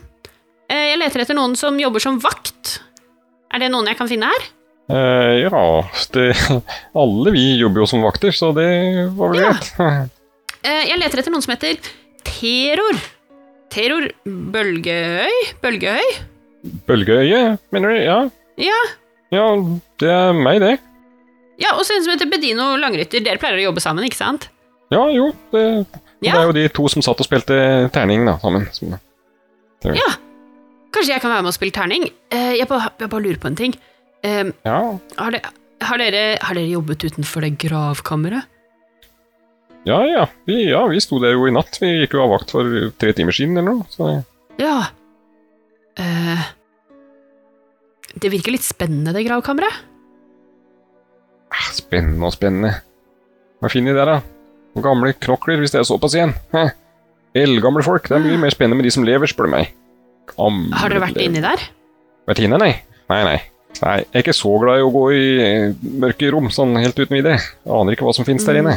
Eh, 0.64 0.94
jeg 0.94 1.02
leter 1.02 1.26
etter 1.26 1.36
noen 1.36 1.58
som 1.60 1.76
jobber 1.76 2.00
som 2.00 2.16
vakt. 2.24 2.78
Er 3.56 3.62
det 3.64 3.70
noen 3.72 3.88
jeg 3.88 3.96
kan 3.98 4.08
finne 4.10 4.28
her? 4.28 4.44
Uh, 4.92 5.32
Ja, 5.40 5.62
det, 6.14 6.26
alle 7.02 7.32
vi 7.34 7.44
jobber 7.58 7.82
jo 7.82 7.88
som 7.90 8.04
vakter, 8.04 8.34
så 8.36 8.52
det 8.56 8.68
var 9.16 9.32
vel 9.32 9.42
Ja. 9.46 9.54
greit. 9.56 10.12
Eh, 10.66 10.88
jeg 10.88 10.98
leter 10.98 11.20
etter 11.20 11.30
noen 11.30 11.44
som 11.44 11.52
heter 11.54 11.76
Terror. 12.26 12.96
Terror 13.70 14.08
Bølgeøy? 14.26 15.36
Bølgeøy? 15.62 16.08
Bølgeøye, 16.88 17.42
mener 17.70 17.92
du? 17.92 17.98
Ja. 18.02 18.16
Ja. 18.58 18.78
ja, 19.30 19.44
det 20.02 20.10
er 20.10 20.32
meg, 20.34 20.58
det. 20.64 20.72
ja, 21.62 21.70
og 21.76 21.84
så 21.86 21.94
en 21.94 22.02
som 22.02 22.16
heter 22.16 22.26
Bedino 22.32 22.72
Langrytter. 22.82 23.22
Dere 23.22 23.38
pleier 23.38 23.60
å 23.60 23.66
jobbe 23.68 23.84
sammen, 23.84 24.08
ikke 24.08 24.18
sant? 24.18 24.48
Ja, 24.90 25.04
jo. 25.14 25.28
Det, 25.54 25.62
det 25.92 26.32
Ja. 26.32 26.40
er 26.40 26.48
jo 26.50 26.56
de 26.56 26.66
to 26.74 26.88
som 26.90 27.04
satt 27.06 27.22
og 27.22 27.28
spilte 27.28 27.60
terning 27.94 28.26
da, 28.26 28.34
sammen. 28.42 28.66
Som, 28.74 28.96
Ja. 29.86 30.10
Kanskje 30.96 31.12
jeg 31.12 31.20
kan 31.20 31.32
være 31.34 31.44
med 31.44 31.52
og 31.52 31.56
spille 31.56 31.74
terning? 31.76 32.06
Eh, 32.32 32.54
jeg, 32.56 32.66
bare, 32.70 32.88
jeg 33.02 33.10
bare 33.12 33.24
lurer 33.26 33.40
på 33.42 33.50
en 33.50 33.58
ting. 33.58 33.74
Ehm, 34.24 34.52
ja, 34.64 34.78
har, 35.20 35.34
de, 35.34 35.40
har 35.84 36.00
dere, 36.00 36.22
har 36.40 36.56
dere 36.56 36.70
jobbet 36.72 37.04
utenfor 37.04 37.44
det 37.44 37.50
gravkammeret? 37.60 38.48
Ja, 39.86 40.00
ja. 40.08 40.24
Vi, 40.48 40.56
ja, 40.70 40.80
vi 40.90 40.98
sto 41.04 41.20
der 41.22 41.36
jo 41.36 41.44
i 41.46 41.52
natt. 41.54 41.76
Vi 41.82 41.92
gikk 42.00 42.16
jo 42.16 42.24
av 42.24 42.32
vakt 42.32 42.54
for 42.56 42.88
tre 42.98 43.12
timer 43.14 43.36
siden 43.36 43.60
eller 43.60 43.76
noe. 43.76 43.90
Så 43.92 44.08
Ja. 44.58 44.88
Uh, 46.00 46.42
det 48.16 48.32
virker 48.32 48.52
litt 48.56 48.64
spennende, 48.66 49.12
det 49.14 49.22
gravkammeret. 49.28 49.84
ah, 51.52 51.68
spennende 51.76 52.26
og 52.26 52.34
spennende. 52.34 52.72
Hva 53.62 53.70
finner 53.72 53.94
de 53.94 54.00
der, 54.00 54.10
da? 54.16 54.18
Noen 54.74 54.84
Gamle 54.84 55.12
knokler, 55.14 55.60
hvis 55.60 55.72
det 55.72 55.80
er 55.80 55.88
såpass 55.88 56.16
igjen. 56.16 56.34
Eldgamle 57.36 57.84
folk. 57.84 58.08
Det 58.08 58.16
er 58.16 58.24
mye 58.24 58.40
mer 58.42 58.52
spennende 58.52 58.80
med 58.80 58.88
de 58.88 58.92
som 58.96 59.04
lever, 59.06 59.30
spør 59.30 59.48
du 59.48 59.54
meg. 59.54 59.70
Gamle 60.32 60.76
Har 60.80 60.90
dere 60.92 61.02
vært 61.04 61.20
inni 61.22 61.42
der? 61.44 61.62
Vært 62.26 62.40
inne, 62.42 62.58
nei? 62.62 62.72
Nei, 63.12 63.20
nei. 63.28 63.36
Nei, 63.82 63.96
Jeg 64.00 64.08
er 64.16 64.22
ikke 64.24 64.34
så 64.34 64.50
glad 64.62 64.80
i 64.80 64.84
å 64.86 64.92
gå 64.94 65.02
i 65.12 65.26
mørke 66.00 66.30
rom 66.32 66.48
sånn 66.54 66.72
helt 66.80 66.96
uten 66.98 67.12
videre. 67.18 67.36
Jeg 67.64 67.74
aner 67.76 67.92
ikke 67.96 68.06
hva 68.08 68.14
som 68.16 68.24
finnes 68.24 68.46
der 68.48 68.58
inne. 68.62 68.76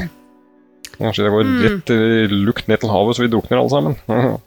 Kanskje 1.00 1.24
det 1.24 1.32
går 1.32 1.46
Mm. 1.48 1.62
rett 1.64 1.90
eh, 1.96 2.34
lukt 2.36 2.68
ned 2.68 2.82
til 2.82 2.90
havet 2.92 3.16
så 3.16 3.24
vi 3.24 3.30
drukner 3.32 3.62
alle 3.62 3.72
sammen. 3.72 3.96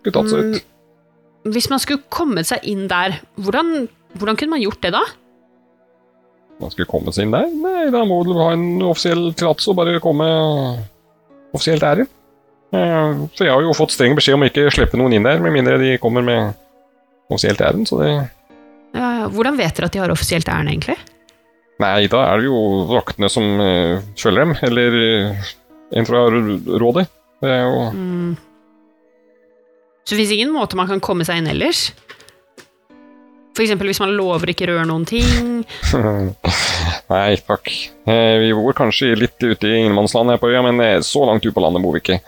Skulle 0.00 0.14
tatt 0.16 0.30
seg 0.32 0.40
ut. 0.56 0.64
Hvis 1.52 1.68
man 1.70 1.78
skulle 1.78 2.02
kommet 2.10 2.48
seg 2.48 2.64
inn 2.66 2.88
der, 2.90 3.20
hvordan, 3.38 3.86
hvordan 4.18 4.36
kunne 4.40 4.56
man 4.56 4.62
gjort 4.64 4.80
det 4.82 4.92
da? 4.96 5.02
Man 6.58 6.72
skulle 6.72 6.88
komme 6.88 7.12
seg 7.12 7.26
inn 7.28 7.34
der? 7.36 7.46
Nei, 7.52 7.90
da 7.92 8.00
må 8.08 8.22
du 8.24 8.32
ha 8.40 8.48
en 8.56 8.80
offisiell 8.88 9.28
tillatelse 9.36 9.70
og 9.70 9.76
bare 9.76 10.00
komme 10.02 10.26
offisielt 11.54 11.84
ærend. 11.84 12.08
Eh, 12.74 13.26
Så 13.34 13.44
jeg 13.46 13.52
har 13.54 13.62
jo 13.62 13.74
fått 13.76 13.94
streng 13.94 14.16
beskjed 14.18 14.34
om 14.34 14.42
å 14.42 14.48
ikke 14.50 14.70
slippe 14.74 14.98
noen 14.98 15.14
inn 15.16 15.26
der, 15.26 15.38
med 15.42 15.54
mindre 15.54 15.78
de 15.78 15.96
kommer 16.02 16.24
med 16.26 16.54
offisielt 17.30 17.60
ærend, 17.60 17.88
så 17.88 18.00
det 18.02 18.10
Ja, 18.96 19.10
ja. 19.20 19.28
Hvordan 19.28 19.56
vet 19.58 19.76
dere 19.76 19.86
at 19.90 19.92
de 19.92 20.00
har 20.00 20.10
offisielt 20.14 20.48
ærend, 20.48 20.70
egentlig? 20.72 20.96
Nei, 21.82 22.06
da 22.08 22.22
er 22.30 22.40
det 22.40 22.46
jo 22.48 22.86
vaktene 22.88 23.28
som 23.28 23.44
uh, 23.60 24.00
følger 24.16 24.46
dem, 24.46 24.54
eller 24.64 24.94
uh, 24.96 25.50
en 25.92 26.06
fra 26.08 26.22
rådet. 26.32 27.06
Det 27.42 27.50
er 27.52 27.62
jo 27.66 27.90
Mm. 27.92 28.36
Så 30.06 30.14
det 30.14 30.20
fins 30.22 30.32
ingen 30.36 30.52
måte 30.54 30.76
man 30.78 30.86
kan 30.86 31.00
komme 31.02 31.24
seg 31.26 31.40
inn 31.40 31.48
ellers? 31.50 31.90
For 33.56 33.64
eksempel 33.64 33.88
hvis 33.90 33.98
man 33.98 34.12
lover 34.14 34.52
ikke 34.52 34.68
røre 34.70 34.84
noen 34.86 35.04
ting. 35.08 35.64
Nei, 37.12 37.36
takk. 37.42 37.70
Eh, 38.06 38.36
Vi 38.38 38.52
bor 38.54 38.76
kanskje 38.76 39.16
litt 39.18 39.40
ute 39.42 39.66
i 39.66 39.80
ingenmannsland 39.80 40.30
her 40.30 40.38
på 40.38 40.52
øya, 40.52 40.62
men 40.62 41.02
så 41.02 41.24
langt 41.26 41.44
ut 41.44 41.54
på 41.56 41.64
landet 41.64 41.82
bor 41.82 41.96
vi 41.96 42.04
ikke. 42.04 42.20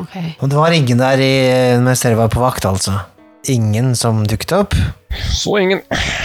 Ok. 0.00 0.14
Og 0.42 0.48
det 0.50 0.58
var 0.58 0.74
ingen 0.74 1.00
der 1.00 1.20
i, 1.22 1.34
mens 1.82 2.02
dere 2.04 2.18
var 2.18 2.32
på 2.32 2.42
vakt, 2.42 2.66
altså? 2.68 2.98
Ingen 3.50 3.92
som 3.98 4.22
dukket 4.26 4.54
opp? 4.56 4.74
Så 5.30 5.58
ingen. 5.60 5.82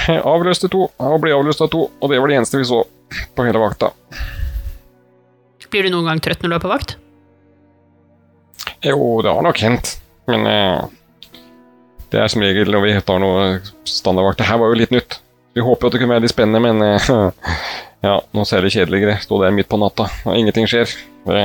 Jeg 0.08 0.22
Avløste 0.26 0.70
to, 0.72 0.88
og 0.90 1.20
ble 1.22 1.34
avløst 1.36 1.62
av 1.66 1.70
to, 1.74 1.88
og 1.92 2.12
det 2.12 2.20
var 2.22 2.32
det 2.32 2.40
eneste 2.40 2.62
vi 2.62 2.68
så 2.70 2.84
på 3.36 3.46
hele 3.46 3.62
vakta. 3.62 3.92
Blir 5.70 5.86
du 5.86 5.94
noen 5.94 6.08
gang 6.10 6.22
trøtt 6.24 6.42
når 6.42 6.50
du 6.50 6.58
er 6.58 6.64
på 6.64 6.72
vakt? 6.72 6.96
Jo, 8.86 9.20
det 9.22 9.34
har 9.36 9.44
nok 9.46 9.60
hendt, 9.62 9.98
men 10.32 10.48
eh, 10.50 10.86
det 12.10 12.22
er 12.24 12.32
som 12.32 12.42
regel 12.42 12.72
når 12.74 12.86
vi 12.86 12.94
tar 13.06 13.20
noe 13.22 13.60
standardvakt. 13.86 14.40
Det 14.42 14.48
her 14.50 14.62
var 14.62 14.72
jo 14.72 14.80
litt 14.80 14.94
nytt. 14.96 15.20
Vi 15.54 15.66
håper 15.66 15.86
jo 15.86 15.92
at 15.92 15.96
det 15.96 16.02
kunne 16.02 16.16
være 16.16 16.26
litt 16.26 16.34
spennende, 16.34 16.62
men 16.64 16.82
eh, 16.88 17.12
ja, 18.08 18.16
nå 18.34 18.46
ser 18.50 18.66
det 18.66 18.74
kjedeligere. 18.74 19.20
Stå 19.22 19.42
der 19.44 19.54
midt 19.54 19.70
på 19.70 19.78
natta, 19.82 20.08
og 20.26 20.40
ingenting 20.40 20.70
skjer. 20.72 20.90
Det, 21.28 21.44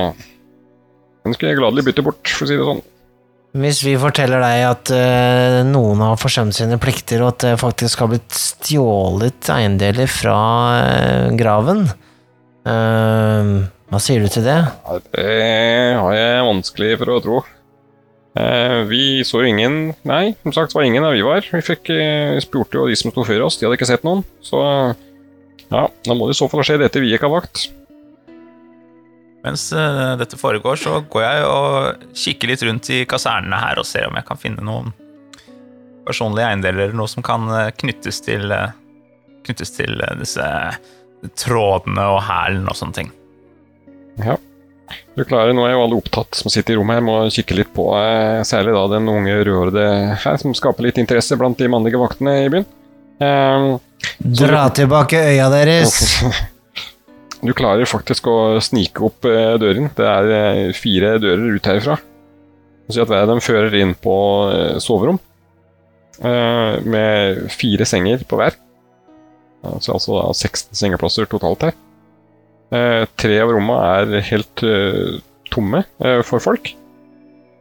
den 1.25 1.37
skulle 1.37 1.55
jeg 1.55 1.61
gladelig 1.61 1.87
bytte 1.89 2.05
bort, 2.05 2.29
for 2.29 2.45
å 2.45 2.51
si 2.51 2.59
det 2.59 2.67
sånn. 2.67 2.83
Hvis 3.55 3.85
vi 3.87 3.93
forteller 4.03 4.43
deg 4.43 4.65
at 4.67 4.91
uh, 4.91 5.61
noen 5.69 6.01
har 6.03 6.19
forsømt 6.19 6.57
sine 6.57 6.75
plikter, 6.83 7.23
og 7.23 7.37
at 7.37 7.45
det 7.45 7.53
faktisk 7.61 8.03
har 8.03 8.11
blitt 8.11 8.35
stjålet 8.35 9.51
eiendeler 9.55 10.11
fra 10.11 10.39
uh, 10.75 11.29
graven, 11.39 11.85
uh, 12.67 13.53
hva 13.93 14.01
sier 14.03 14.25
du 14.25 14.33
til 14.33 14.43
det? 14.49 14.59
Ja, 14.59 14.99
Det 15.15 15.29
har 16.01 16.17
jeg 16.19 16.49
vanskelig 16.51 16.91
for 17.03 17.15
å 17.15 17.21
tro. 17.25 17.43
Vi 18.35 19.23
så 19.23 19.45
ingen 19.47 19.93
Nei, 20.03 20.33
som 20.43 20.51
sagt 20.57 20.73
var 20.75 20.83
ingen 20.83 21.05
da 21.07 21.13
vi 21.15 21.21
var. 21.23 21.45
Vi 21.47 21.61
fikk 21.63 21.93
spurte 22.43 22.81
jo 22.81 22.89
de 22.91 22.97
som 22.99 23.13
sto 23.13 23.23
før 23.23 23.45
oss, 23.47 23.61
de 23.61 23.69
hadde 23.69 23.77
ikke 23.79 23.87
sett 23.87 24.03
noen. 24.03 24.25
Så 24.43 24.59
ja, 24.59 25.85
da 25.87 26.17
må 26.19 26.27
det 26.27 26.35
i 26.35 26.41
så 26.41 26.49
fall 26.51 26.65
skje 26.67 26.81
dette 26.83 26.99
vi 26.99 27.13
ikke 27.15 27.29
har 27.29 27.37
vakt. 27.37 27.69
Mens 29.45 29.73
eh, 29.73 30.17
dette 30.17 30.39
foregår, 30.41 30.77
så 30.81 31.01
går 31.11 31.25
jeg 31.25 31.49
og 31.49 32.07
kikker 32.17 32.51
litt 32.51 32.63
rundt 32.65 32.89
i 32.95 33.03
kasernene 33.09 33.61
her 33.61 33.81
og 33.81 33.89
ser 33.89 34.09
om 34.09 34.17
jeg 34.17 34.25
kan 34.29 34.41
finne 34.41 34.65
noen 34.65 34.95
personlige 36.09 36.49
eiendeler 36.49 36.87
eller 36.87 36.97
noe 36.97 37.13
som 37.13 37.25
kan 37.25 37.45
eh, 37.53 37.69
knyttes 37.77 38.23
til, 38.25 38.49
eh, 38.55 38.73
knyttes 39.45 39.77
til 39.77 40.01
disse 40.21 40.49
trådene 41.41 42.09
og 42.15 42.23
hælen 42.25 42.65
og 42.73 42.79
sånne 42.79 42.99
ting. 43.03 43.13
Ja. 44.25 44.39
Du 45.17 45.25
klarer, 45.25 45.53
Nå 45.57 45.65
er 45.67 45.75
jo 45.75 45.85
alle 45.85 45.99
opptatt 46.01 46.37
som 46.37 46.53
sitter 46.53 46.75
i 46.75 46.79
rommet 46.79 47.01
her, 47.01 47.05
må 47.05 47.19
kikke 47.33 47.57
litt 47.57 47.73
på 47.77 47.87
særlig 48.47 48.75
da 48.77 48.83
den 48.93 49.09
unge 49.11 49.37
rødhårede 49.41 49.87
her, 50.25 50.41
som 50.41 50.57
skaper 50.57 50.87
litt 50.87 51.01
interesse 51.01 51.37
blant 51.41 51.61
de 51.61 51.71
mannlige 51.73 52.01
vaktene 52.01 52.37
i 52.45 52.51
byen. 52.53 52.67
Um, 53.21 53.79
Dra 54.19 54.67
tilbake 54.77 55.21
øya 55.33 55.49
deres! 55.53 55.97
Du 57.45 57.53
klarer 57.53 57.85
faktisk 57.89 58.29
å 58.33 58.57
snike 58.65 59.05
opp 59.05 59.27
eh, 59.29 59.55
døren. 59.61 59.91
Det 59.93 60.09
er 60.09 60.31
eh, 60.33 60.75
fire 60.77 61.17
dører 61.21 61.59
ut 61.59 61.69
herfra. 61.69 61.99
Så 62.89 63.05
at 63.05 63.11
hver 63.11 63.29
av 63.29 63.41
fører 63.45 63.75
inn 63.81 63.93
på 63.97 64.17
eh, 64.53 64.77
soverom. 64.83 65.21
Med 66.15 67.41
fire 67.51 67.83
senger 67.91 68.21
på 68.31 68.37
hver. 68.39 68.55
Så 69.83 69.97
altså 69.97 70.21
16 70.31 70.79
sengeplasser 70.79 71.27
totalt 71.27 71.65
her. 71.67 71.73
Tre 73.19 73.39
av 73.43 73.51
rommene 73.51 73.89
er 74.15 74.23
helt 74.29 74.63
tomme 75.51 75.81
for 76.23 76.45
folk. 76.45 76.71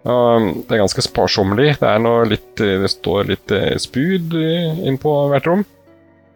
Det 0.06 0.78
er 0.78 0.84
ganske 0.84 1.06
sparsommelig. 1.08 1.80
Det, 1.82 1.96
litt, 2.30 2.54
det 2.62 2.92
står 2.94 3.32
litt 3.32 3.56
spyd 3.82 4.38
inn 4.38 5.02
på 5.02 5.16
hvert 5.34 5.50
rom. 5.50 5.66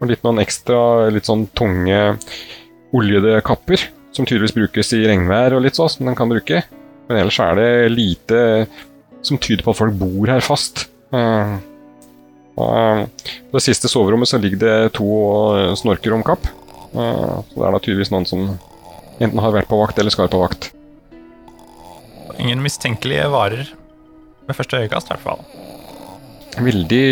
Og 0.02 0.10
litt 0.10 0.26
noen 0.26 0.42
ekstra 0.42 0.82
litt 1.14 1.30
sånn 1.30 1.46
tunge 1.54 2.02
oljede 2.96 3.40
kapper, 3.46 3.82
som 4.14 4.26
tydeligvis 4.26 4.56
brukes 4.56 4.92
i 4.96 5.04
regnvær 5.06 5.56
og 5.56 5.64
litt 5.64 5.78
sånn, 5.78 5.90
som 5.92 6.08
den 6.08 6.16
kan 6.18 6.30
bruke. 6.30 6.62
Men 7.08 7.22
ellers 7.22 7.40
er 7.40 7.58
det 7.58 7.70
lite 7.92 8.40
som 9.24 9.40
tyder 9.40 9.64
på 9.64 9.74
at 9.74 9.80
folk 9.80 9.98
bor 9.98 10.30
her 10.30 10.44
fast. 10.44 10.86
Eh, 11.12 11.54
eh, 12.58 13.02
På 13.48 13.58
det 13.58 13.64
siste 13.64 13.90
soverommet 13.90 14.30
så 14.30 14.40
ligger 14.40 14.60
det 14.62 14.92
to 14.98 15.08
snorker 15.78 16.16
om. 16.16 16.24
Eh, 16.24 17.36
så 17.48 17.54
det 17.54 17.66
er 17.66 17.72
da 17.72 17.80
tydeligvis 17.82 18.12
noen 18.14 18.28
som 18.28 18.50
enten 19.18 19.40
har 19.42 19.54
vært 19.54 19.70
på 19.70 19.80
vakt 19.80 19.98
eller 19.98 20.14
skal 20.14 20.30
på 20.32 20.42
vakt. 20.42 20.70
Ingen 22.38 22.62
mistenkelige 22.62 23.26
varer 23.32 23.66
ved 24.46 24.56
første 24.56 24.78
øyekast, 24.78 25.08
i 25.10 25.16
hvert 25.16 25.24
fall. 25.24 25.67
Veldig 26.64 27.02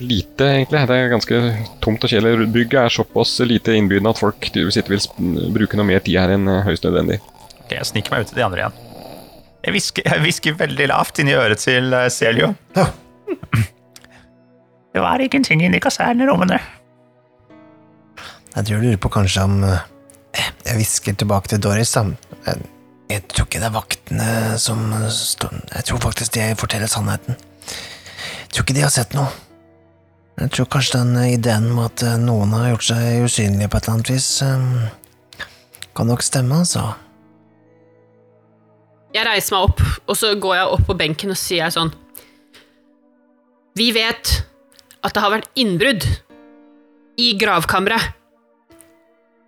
lite, 0.00 0.46
egentlig. 0.60 0.82
Det 0.88 0.96
er 0.96 1.10
ganske 1.12 1.40
tomt 1.84 2.04
og 2.06 2.12
kjedelig. 2.12 2.48
Bygget 2.54 2.78
er 2.80 2.94
såpass 2.94 3.34
lite 3.46 3.74
innbydende 3.76 4.12
at 4.14 4.20
folk 4.20 4.48
ikke 4.48 4.66
vil 4.88 5.02
bruke 5.54 5.78
noe 5.78 5.88
mer 5.88 6.04
tid 6.04 6.18
her 6.20 6.32
enn 6.36 6.48
eh, 6.50 6.62
høyst 6.66 6.86
nødvendig. 6.86 7.18
Ok, 7.64 7.74
Jeg 7.74 7.88
sniker 7.90 8.14
meg 8.14 8.24
ut 8.24 8.32
til 8.32 8.40
de 8.40 8.46
andre 8.46 8.62
igjen. 8.64 8.78
Jeg 9.66 9.74
hvisker, 9.74 10.06
jeg 10.06 10.22
hvisker 10.22 10.58
veldig 10.60 10.86
lavt 10.92 11.20
inni 11.22 11.34
øret 11.36 11.62
til 11.64 11.92
eh, 11.96 12.08
Celio. 12.14 12.52
Ja. 12.76 12.86
Det 14.96 15.02
var 15.04 15.20
ingenting 15.20 15.60
inni 15.66 15.80
kasernerommene. 15.82 16.56
Jeg 18.56 18.64
tror 18.64 18.78
du 18.80 18.86
lurer 18.86 19.00
på 19.02 19.10
kanskje 19.12 19.42
om 19.44 19.58
eh, 19.68 19.82
Jeg 20.64 20.78
hvisker 20.78 21.18
tilbake 21.20 21.50
til 21.52 21.60
Doris, 21.60 21.92
da. 21.92 22.06
Jeg, 22.46 22.70
jeg 23.10 23.24
tror 23.28 23.48
ikke 23.48 23.60
det 23.60 23.68
er 23.68 23.74
vaktene 23.74 24.30
som 24.62 24.86
står 25.12 25.58
Jeg 25.74 25.84
tror 25.90 26.00
faktisk 26.06 26.32
de 26.38 26.46
forteller 26.56 26.88
sannheten. 26.88 27.36
Tror 28.56 28.64
ikke 28.64 28.74
de 28.78 28.84
har 28.86 28.92
sett 28.94 29.12
noe. 29.12 29.28
Jeg 30.40 30.48
tror 30.54 30.68
kanskje 30.72 31.02
den 31.02 31.16
ideen 31.28 31.66
med 31.76 31.90
at 31.90 32.02
eh, 32.08 32.14
noen 32.16 32.54
har 32.56 32.70
gjort 32.70 32.86
seg 32.88 33.24
usynlige 33.26 33.68
på 33.68 33.76
et 33.76 33.84
eller 33.84 33.92
annet 33.98 34.10
vis, 34.14 34.28
eh, 34.46 35.42
kan 35.92 36.08
nok 36.08 36.24
stemme, 36.24 36.62
altså. 36.64 36.86
Jeg 39.12 39.26
reiser 39.28 39.52
meg 39.52 39.66
opp, 39.66 39.82
og 40.08 40.16
så 40.16 40.30
går 40.40 40.54
jeg 40.56 40.70
opp 40.72 40.86
på 40.88 40.96
benken 40.96 41.34
og 41.34 41.38
sier 41.40 41.72
sånn 41.72 41.92
Vi 43.76 43.90
vet 43.92 44.32
at 45.04 45.12
det 45.12 45.24
har 45.26 45.34
vært 45.34 45.60
innbrudd 45.60 46.08
i 47.20 47.28
gravkammeret. 47.36 48.08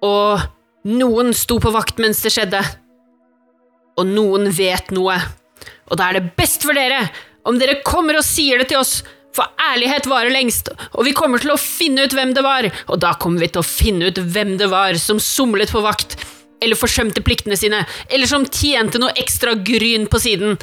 Og 0.05 0.45
noen 0.85 1.33
sto 1.33 1.57
på 1.65 1.73
vakt 1.73 1.97
mens 1.97 2.21
det 2.27 2.35
skjedde. 2.37 2.61
Og 3.97 4.13
noen 4.13 4.53
vet 4.53 4.93
noe. 4.93 5.17
Og 5.89 5.97
da 5.97 6.11
er 6.11 6.21
det 6.21 6.37
best 6.37 6.69
for 6.69 6.77
dere 6.77 7.07
om 7.47 7.59
dere 7.61 7.81
kommer 7.87 8.19
og 8.19 8.27
sier 8.27 8.61
det 8.61 8.71
til 8.73 8.81
oss, 8.81 9.03
for 9.35 9.47
ærlighet 9.71 10.09
varer 10.11 10.33
lengst, 10.35 10.71
og 10.97 11.05
vi 11.07 11.15
kommer 11.17 11.39
til 11.43 11.53
å 11.53 11.61
finne 11.61 12.09
ut 12.09 12.15
hvem 12.17 12.33
det 12.35 12.43
var, 12.43 12.67
og 12.89 12.99
da 13.03 13.13
kommer 13.21 13.45
vi 13.45 13.51
til 13.53 13.63
å 13.63 13.67
finne 13.67 14.11
ut 14.11 14.19
hvem 14.19 14.57
det 14.59 14.71
var 14.73 14.99
som 14.99 15.21
somlet 15.23 15.71
på 15.71 15.83
vakt, 15.85 16.17
eller 16.65 16.79
forsømte 16.79 17.23
pliktene 17.23 17.59
sine, 17.59 17.85
eller 18.11 18.27
som 18.31 18.47
tjente 18.47 18.99
noe 18.99 19.15
ekstra 19.21 19.55
gryn 19.55 20.09
på 20.11 20.19
siden. 20.23 20.59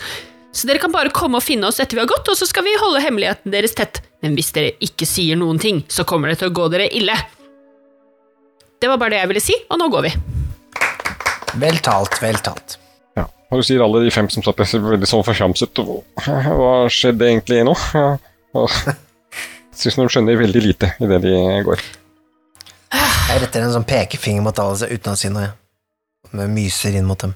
Så 0.56 0.68
dere 0.68 0.82
kan 0.84 0.92
bare 0.92 1.14
komme 1.16 1.40
og 1.40 1.46
finne 1.46 1.68
oss 1.70 1.80
etter 1.84 1.98
vi 1.98 2.04
har 2.04 2.12
gått, 2.12 2.28
og 2.32 2.40
så 2.40 2.48
skal 2.50 2.66
vi 2.68 2.76
holde 2.80 3.04
hemmeligheten 3.04 3.54
deres 3.54 3.76
tett. 3.76 4.02
Men 4.24 4.36
hvis 4.36 4.52
dere 4.56 4.76
ikke 4.84 5.08
sier 5.08 5.40
noen 5.40 5.60
ting, 5.62 5.84
så 5.88 6.08
kommer 6.08 6.32
det 6.32 6.40
til 6.42 6.52
å 6.52 6.56
gå 6.56 6.68
dere 6.74 6.88
ille. 6.96 7.16
Det 8.80 8.92
var 8.92 9.00
bare 9.00 9.16
det 9.16 9.22
jeg 9.24 9.32
ville 9.32 9.44
si, 9.44 9.60
og 9.70 9.80
nå 9.80 9.92
går 9.92 10.10
vi. 10.10 10.16
Vel 11.64 11.80
talt, 11.84 12.20
vel 12.24 12.40
talt. 12.44 12.80
Ja. 13.46 13.52
Og 13.54 13.62
du 13.62 13.66
sier 13.68 13.82
alle 13.86 14.02
de 14.04 14.12
fem 14.12 14.28
som 14.34 14.42
satt 14.44 14.58
der, 14.58 14.66
ser 14.70 14.82
veldig 14.82 15.08
sånn 15.08 15.24
forfjamset. 15.26 15.78
Hva 16.26 16.72
skjedde 16.92 17.28
egentlig 17.30 17.62
nå? 17.68 17.76
Ja. 17.94 18.16
Og 18.58 18.72
Syns 19.76 19.98
de 20.00 20.06
skjønner 20.08 20.38
veldig 20.40 20.62
lite 20.64 20.94
i 21.04 21.08
det 21.10 21.18
de 21.26 21.34
går. 21.68 21.82
Jeg 22.96 23.42
retter 23.44 23.66
en 23.66 23.74
sånn 23.74 23.86
pekefinger 23.88 24.44
mot 24.46 24.60
alle 24.64 24.88
uten 24.88 25.12
å 25.12 25.18
si 25.20 25.28
noe. 25.34 25.50
jeg. 25.50 26.32
Med 26.40 26.54
myser 26.56 26.96
inn 26.96 27.06
mot 27.10 27.20
dem. 27.20 27.34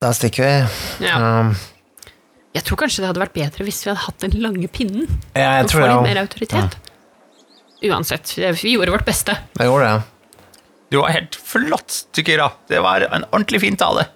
Da 0.00 0.12
stikker 0.16 0.46
vi. 0.46 1.06
Ja. 1.08 1.16
Um, 1.18 1.50
Jeg 2.54 2.64
tror 2.66 2.78
kanskje 2.80 3.02
det 3.02 3.10
hadde 3.10 3.22
vært 3.22 3.34
bedre 3.34 3.66
hvis 3.66 3.82
vi 3.84 3.90
hadde 3.90 4.04
hatt 4.06 4.22
den 4.24 4.38
lange 4.42 4.70
pinnen. 4.72 5.10
ja, 5.34 5.58
jeg 5.60 5.68
tror 5.72 5.82
få 5.82 5.86
det. 5.86 5.90
litt 5.96 6.08
mer 6.08 6.22
autoritet. 6.22 6.78
Uansett, 7.90 8.32
vi 8.62 8.72
gjorde 8.76 8.94
vårt 8.94 9.06
beste. 9.08 9.36
Jeg 9.58 9.68
gjorde 9.68 9.90
det. 9.90 10.56
Du 10.90 10.98
var 11.02 11.12
helt 11.14 11.36
flott, 11.36 12.00
Tukira. 12.14 12.48
Det 12.70 12.80
var 12.82 13.04
en 13.10 13.24
ordentlig 13.30 13.60
fin 13.62 13.76
tale. 13.78 14.06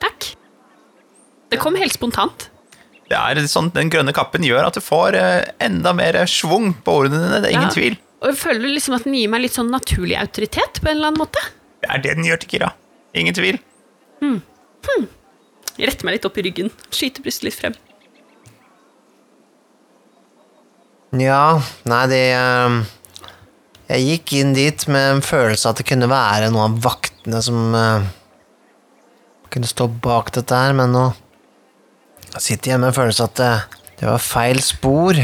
Takk. 0.00 0.30
Det 1.50 1.58
kom 1.60 1.76
helt 1.78 1.94
spontant. 1.94 2.48
Det 3.10 3.18
er 3.18 3.40
sånn 3.50 3.72
Den 3.74 3.90
grønne 3.90 4.12
kappen 4.14 4.44
gjør 4.46 4.68
at 4.68 4.76
du 4.78 4.82
får 4.84 5.16
eh, 5.18 5.48
enda 5.66 5.92
mer 5.96 6.14
schwung 6.30 6.72
på 6.86 7.00
ordene 7.02 7.24
dine. 7.24 7.40
Det 7.42 7.50
er 7.50 7.56
ingen 7.58 7.70
Ja. 7.70 7.74
tvil. 7.74 7.96
Og 8.20 8.28
jeg 8.30 8.36
føler 8.38 8.68
liksom 8.68 8.94
at 8.94 9.04
den 9.08 9.16
gir 9.16 9.30
meg 9.32 9.42
litt 9.42 9.56
sånn 9.56 9.70
naturlig 9.72 10.16
autoritet 10.20 10.80
på 10.82 10.90
en 10.90 10.96
eller 10.98 11.10
annen 11.10 11.22
måte. 11.24 11.40
Det 11.80 11.88
er 11.90 12.02
det 12.04 12.16
den 12.18 12.26
gjør, 12.28 12.40
til 12.42 12.50
Kira. 12.52 12.72
Ingen 13.16 13.34
tvil. 13.34 13.58
Jeg 14.20 15.88
retter 15.88 16.04
meg 16.04 16.18
litt 16.18 16.26
opp 16.28 16.36
i 16.36 16.42
ryggen, 16.44 16.68
skyter 16.92 17.24
brystet 17.24 17.46
litt 17.48 17.56
frem. 17.56 17.74
Ja, 21.18 21.58
nei, 21.90 22.02
det 22.06 22.22
um, 22.38 22.82
Jeg 23.90 24.04
gikk 24.06 24.34
inn 24.38 24.52
dit 24.54 24.84
med 24.86 25.16
en 25.16 25.22
følelse 25.24 25.72
at 25.72 25.80
det 25.80 25.88
kunne 25.88 26.06
være 26.10 26.52
noen 26.52 26.76
av 26.76 26.84
vaktene 26.84 27.40
som 27.42 27.74
uh, 27.74 28.04
kunne 29.50 29.68
stå 29.68 29.88
bak 30.02 30.32
dette 30.36 30.56
her, 30.56 30.74
men 30.76 30.92
nå 30.94 31.04
sitter 32.38 32.74
jeg 32.74 32.80
med 32.82 32.92
en 32.92 32.96
følelse 32.96 33.26
at 33.26 33.38
det, 33.40 33.52
det 34.00 34.08
var 34.08 34.22
feil 34.22 34.60
spor. 34.62 35.18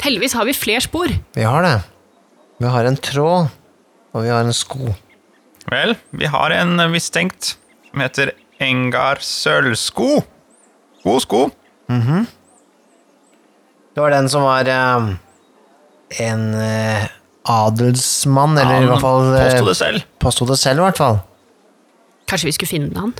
Heldigvis 0.00 0.36
har 0.38 0.46
vi 0.48 0.54
flere 0.56 0.82
spor. 0.84 1.10
Vi 1.36 1.46
har 1.46 1.64
det. 1.66 1.78
Vi 2.60 2.68
har 2.70 2.86
en 2.86 2.98
tråd, 3.00 3.48
og 4.12 4.22
vi 4.24 4.30
har 4.30 4.44
en 4.44 4.56
sko. 4.56 4.94
Vel, 5.70 5.96
vi 6.16 6.28
har 6.30 6.54
en 6.56 6.76
mistenkt 6.92 7.54
som 7.90 8.02
heter 8.04 8.32
Engar 8.62 9.20
Sølvsko. 9.24 10.20
God 11.04 11.24
sko. 11.24 11.42
Det 13.90 13.98
var 14.04 14.12
den 14.14 14.28
som 14.30 14.44
var 14.46 14.68
um, 14.70 15.08
en 16.22 16.44
uh, 16.54 17.08
adelsmann, 17.50 18.58
eller 18.60 18.84
i 18.84 18.90
hvert 18.92 19.02
fall 19.02 19.32
påsto 19.34 19.66
det 19.66 19.76
selv. 19.80 20.06
Påsto 20.22 20.46
det 20.52 20.58
selv, 20.60 20.82
i 20.82 20.86
hvert 20.86 21.00
fall. 21.00 21.18
Kanskje 22.30 22.50
vi 22.50 22.54
skulle 22.54 22.70
finne 22.70 23.00
han? 23.00 23.16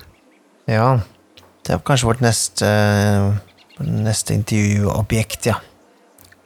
Ja, 0.71 1.01
det 1.67 1.75
er 1.75 1.83
kanskje 1.87 2.09
vårt 2.13 2.23
neste 2.25 2.69
Neste 3.81 4.35
intervjuobjekt, 4.37 5.47
ja. 5.49 5.57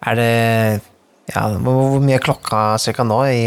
Er 0.06 0.18
det 0.18 0.82
Ja, 1.34 1.48
hvor, 1.58 1.98
mye 2.04 2.18
er 2.18 2.22
klokka 2.22 2.76
cirka 2.78 3.02
nå 3.08 3.16
i, 3.32 3.44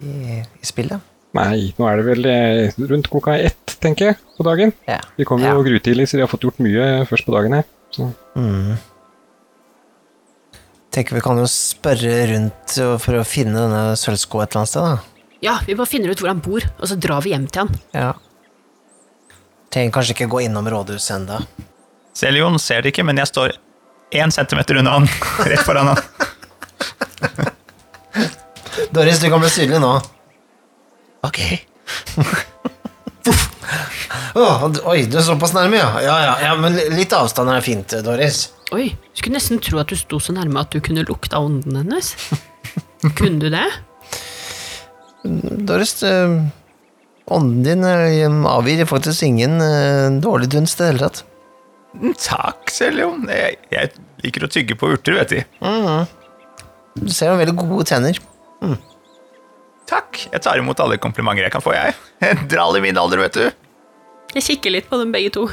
i, 0.00 0.38
i 0.40 0.66
spillet? 0.66 1.02
Nei, 1.36 1.74
nå 1.76 1.84
er 1.90 1.98
det 2.00 2.04
vel 2.06 2.28
eh, 2.30 2.78
rundt 2.88 3.10
klokka 3.12 3.34
ett, 3.36 3.74
tenker 3.82 4.12
jeg, 4.12 4.18
på 4.38 4.46
dagen. 4.46 4.72
Ja. 4.88 5.00
De 5.18 5.26
kom 5.28 5.42
jo 5.44 5.50
Ja. 5.50 5.58
grutidlig, 5.66 6.06
så 6.08 6.16
de 6.16 6.24
har 6.24 6.30
fått 6.32 6.46
gjort 6.46 6.62
mye 6.64 7.04
først 7.10 7.26
på 7.26 7.34
dagen 7.34 7.58
her. 7.58 7.66
Så. 7.92 8.06
Mm. 8.38 8.78
Tenker 10.94 11.18
vi 11.18 11.24
kan 11.26 11.38
jo 11.42 11.44
spørre 11.50 12.14
rundt 12.32 12.78
for 13.04 13.18
å 13.20 13.26
finne 13.28 13.58
denne 13.60 13.82
sølvskoa 14.00 14.46
et 14.46 14.54
eller 14.54 14.62
annet 14.62 14.72
sted, 14.72 14.86
da. 14.88 15.34
Ja, 15.44 15.58
vi 15.66 15.76
bare 15.78 15.90
finner 15.90 16.10
ut 16.14 16.22
hvor 16.22 16.32
han 16.32 16.40
bor, 16.42 16.64
og 16.64 16.88
så 16.90 16.96
drar 16.98 17.20
vi 17.26 17.34
hjem 17.34 17.44
til 17.52 17.66
han. 17.66 17.76
Ja. 17.92 18.08
Trenger 19.72 19.92
kanskje 19.92 20.12
ikke 20.16 20.30
gå 20.32 20.38
innom 20.46 20.68
rådhuset 20.70 21.14
ennå. 21.18 21.36
Seljon 22.16 22.58
ser 22.58 22.82
det 22.82 22.88
ikke, 22.94 23.04
men 23.06 23.16
jeg 23.20 23.28
står 23.30 23.48
én 24.16 24.30
centimeter 24.32 24.74
unna 24.80 24.90
han. 24.96 25.06
Rett 25.50 25.64
foran 25.66 25.88
han. 25.92 25.98
Doris, 28.94 29.20
du 29.20 29.28
kan 29.30 29.40
bli 29.42 29.50
synlig 29.52 29.80
nå. 29.82 29.92
Ok. 31.26 31.38
oh, 34.38 34.64
oi, 34.88 35.02
du 35.10 35.18
er 35.18 35.24
såpass 35.26 35.52
nærme, 35.56 35.76
ja. 35.80 35.88
Ja, 36.04 36.16
ja, 36.24 36.34
ja. 36.46 36.52
Men 36.60 36.72
litt 36.94 37.12
avstand 37.12 37.50
er 37.52 37.60
fint, 37.64 37.88
Doris. 38.06 38.36
Oi, 38.74 38.86
skulle 39.12 39.36
nesten 39.38 39.58
tro 39.64 39.78
at 39.82 39.90
du 39.92 39.96
sto 39.98 40.16
så 40.22 40.32
nærme 40.36 40.60
at 40.62 40.72
du 40.72 40.78
kunne 40.84 41.04
lukta 41.08 41.36
ånden 41.42 41.74
hennes. 41.82 42.06
kunne 43.18 43.38
du 43.42 43.48
det? 43.52 43.68
Doris, 45.68 45.92
eh, 46.06 46.28
ånden 47.34 47.62
din 47.66 47.84
eh, 47.84 48.50
avgir 48.50 48.84
faktisk 48.88 49.22
ingen 49.26 49.60
eh, 49.64 50.08
dårlig 50.22 50.50
dunst 50.54 50.80
i 50.80 50.84
det 50.84 50.90
hele 50.92 51.08
tatt. 51.08 51.24
Takk, 52.22 52.68
Seljon. 52.72 53.24
Jeg, 53.32 53.56
jeg 53.72 53.92
liker 54.24 54.44
å 54.44 54.50
tygge 54.52 54.76
på 54.78 54.92
urter, 54.94 55.16
vet 55.18 55.32
du. 55.32 55.40
Du 56.98 57.10
ser 57.14 57.32
jo 57.32 57.38
veldig 57.40 57.56
gode 57.58 57.86
tenner. 57.88 58.18
Takk. 59.88 60.26
Jeg 60.32 60.42
tar 60.44 60.60
imot 60.60 60.80
alle 60.84 60.98
komplimenter 61.00 61.46
jeg 61.46 61.54
kan 61.54 61.64
få, 61.64 61.72
jeg. 61.76 61.96
En 62.28 62.44
Drall 62.50 62.76
i 62.78 62.84
min 62.84 62.98
alder, 63.00 63.22
vet 63.24 63.38
du. 63.38 63.46
Jeg 64.36 64.44
kikker 64.44 64.74
litt 64.74 64.90
på 64.90 64.98
dem 65.00 65.14
begge 65.14 65.32
to. 65.38 65.48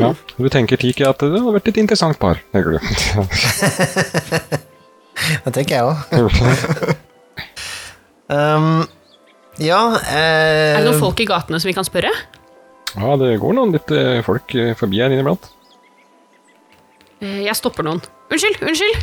Ja. 0.00 0.10
Du 0.34 0.48
tenker 0.50 0.80
Tiki 0.80 1.04
at 1.06 1.22
det 1.22 1.38
har 1.38 1.54
vært 1.54 1.70
et 1.70 1.78
interessant 1.84 2.18
par, 2.18 2.40
tenker 2.50 2.74
du. 2.74 2.78
Det 5.44 5.52
tenker 5.54 5.74
jeg 5.76 5.84
òg. 5.86 5.96
um, 8.32 8.82
ja 9.62 9.80
eh, 10.00 10.72
Er 10.72 10.80
det 10.80 10.86
noen 10.90 11.00
folk 11.02 11.20
i 11.22 11.26
gatene 11.28 11.58
som 11.60 11.68
vi 11.70 11.74
kan 11.76 11.86
spørre? 11.86 12.10
ja, 12.92 13.10
det 13.20 13.38
går 13.40 13.52
noen 13.56 13.72
litt 13.72 13.90
eh, 13.96 14.18
folk 14.26 14.52
eh, 14.58 14.72
forbi 14.76 14.98
her 15.00 15.12
inniblant. 15.14 15.44
Eh, 17.24 17.38
Jeg 17.46 17.56
stopper 17.56 17.84
noen. 17.86 18.00
Unnskyld, 18.32 18.58
unnskyld, 18.64 18.98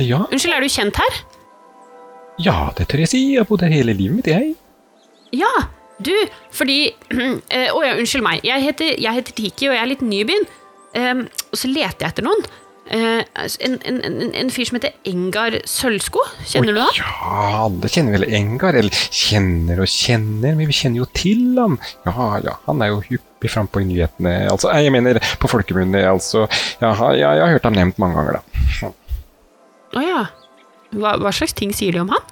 Ja, 0.00 0.18
unnskyld, 0.28 0.54
er 0.56 0.60
du 0.66 0.70
kjent 0.72 0.96
her? 1.00 1.12
ja, 2.42 2.56
det 2.76 2.88
tør 2.90 3.00
jeg 3.04 3.10
si. 3.12 3.20
Jeg 3.34 3.40
har 3.42 3.48
bodd 3.48 3.62
her 3.64 3.72
hele 3.72 3.92
livet 3.94 4.16
mitt, 4.18 4.26
jeg. 4.28 4.54
Ja, 5.36 5.50
du, 6.02 6.12
fordi 6.52 6.78
Å 7.76 7.78
ja, 7.84 7.92
unnskyld 8.00 8.24
meg. 8.24 8.40
Jeg 8.48 8.64
heter, 8.64 8.88
jeg 9.00 9.12
heter 9.20 9.32
Tiki, 9.36 9.68
og 9.70 9.76
jeg 9.76 9.82
er 9.84 9.90
litt 9.92 10.02
ny 10.04 10.18
i 10.24 10.28
byen. 10.32 10.46
Um, 10.92 11.20
og 11.52 11.56
så 11.60 11.66
leter 11.72 12.04
jeg 12.04 12.10
etter 12.12 12.24
noen. 12.26 12.42
Eh, 12.92 13.22
en, 13.64 13.78
en, 13.88 14.00
en, 14.04 14.34
en 14.36 14.50
fyr 14.52 14.68
som 14.68 14.76
heter 14.76 14.92
Engar 15.08 15.54
Sølvsko. 15.68 16.20
Kjenner 16.44 16.76
du 16.76 16.80
han? 16.82 16.98
Ja, 16.98 17.12
alle 17.64 17.88
kjenner 17.88 18.18
vel 18.18 18.26
Engar. 18.36 18.76
Eller 18.76 18.92
kjenner 19.08 19.80
og 19.80 19.88
kjenner, 19.88 20.52
men 20.58 20.68
vi 20.68 20.76
kjenner 20.76 21.00
jo 21.00 21.08
til 21.16 21.56
ham. 21.56 21.78
Ja, 22.04 22.26
ja, 22.44 22.58
han 22.66 22.84
er 22.84 22.92
jo 22.92 23.00
hyppig 23.06 23.52
frampå 23.54 23.80
i 23.80 23.88
nyhetene. 23.88 24.34
Altså, 24.52 24.68
jeg 24.76 24.92
mener 24.92 25.22
på 25.40 25.48
folkemunne, 25.48 26.04
altså. 26.10 26.44
Ja, 26.82 26.92
ja, 27.16 27.32
jeg 27.38 27.46
har 27.46 27.54
hørt 27.56 27.70
ham 27.70 27.78
nevnt 27.78 28.02
mange 28.02 28.20
ganger, 28.20 28.42
da. 28.42 28.92
Å 29.92 30.04
ja. 30.04 30.22
Hva, 30.92 31.16
hva 31.20 31.32
slags 31.32 31.56
ting 31.56 31.72
sier 31.72 31.96
de 31.96 32.04
om 32.04 32.12
han? 32.12 32.28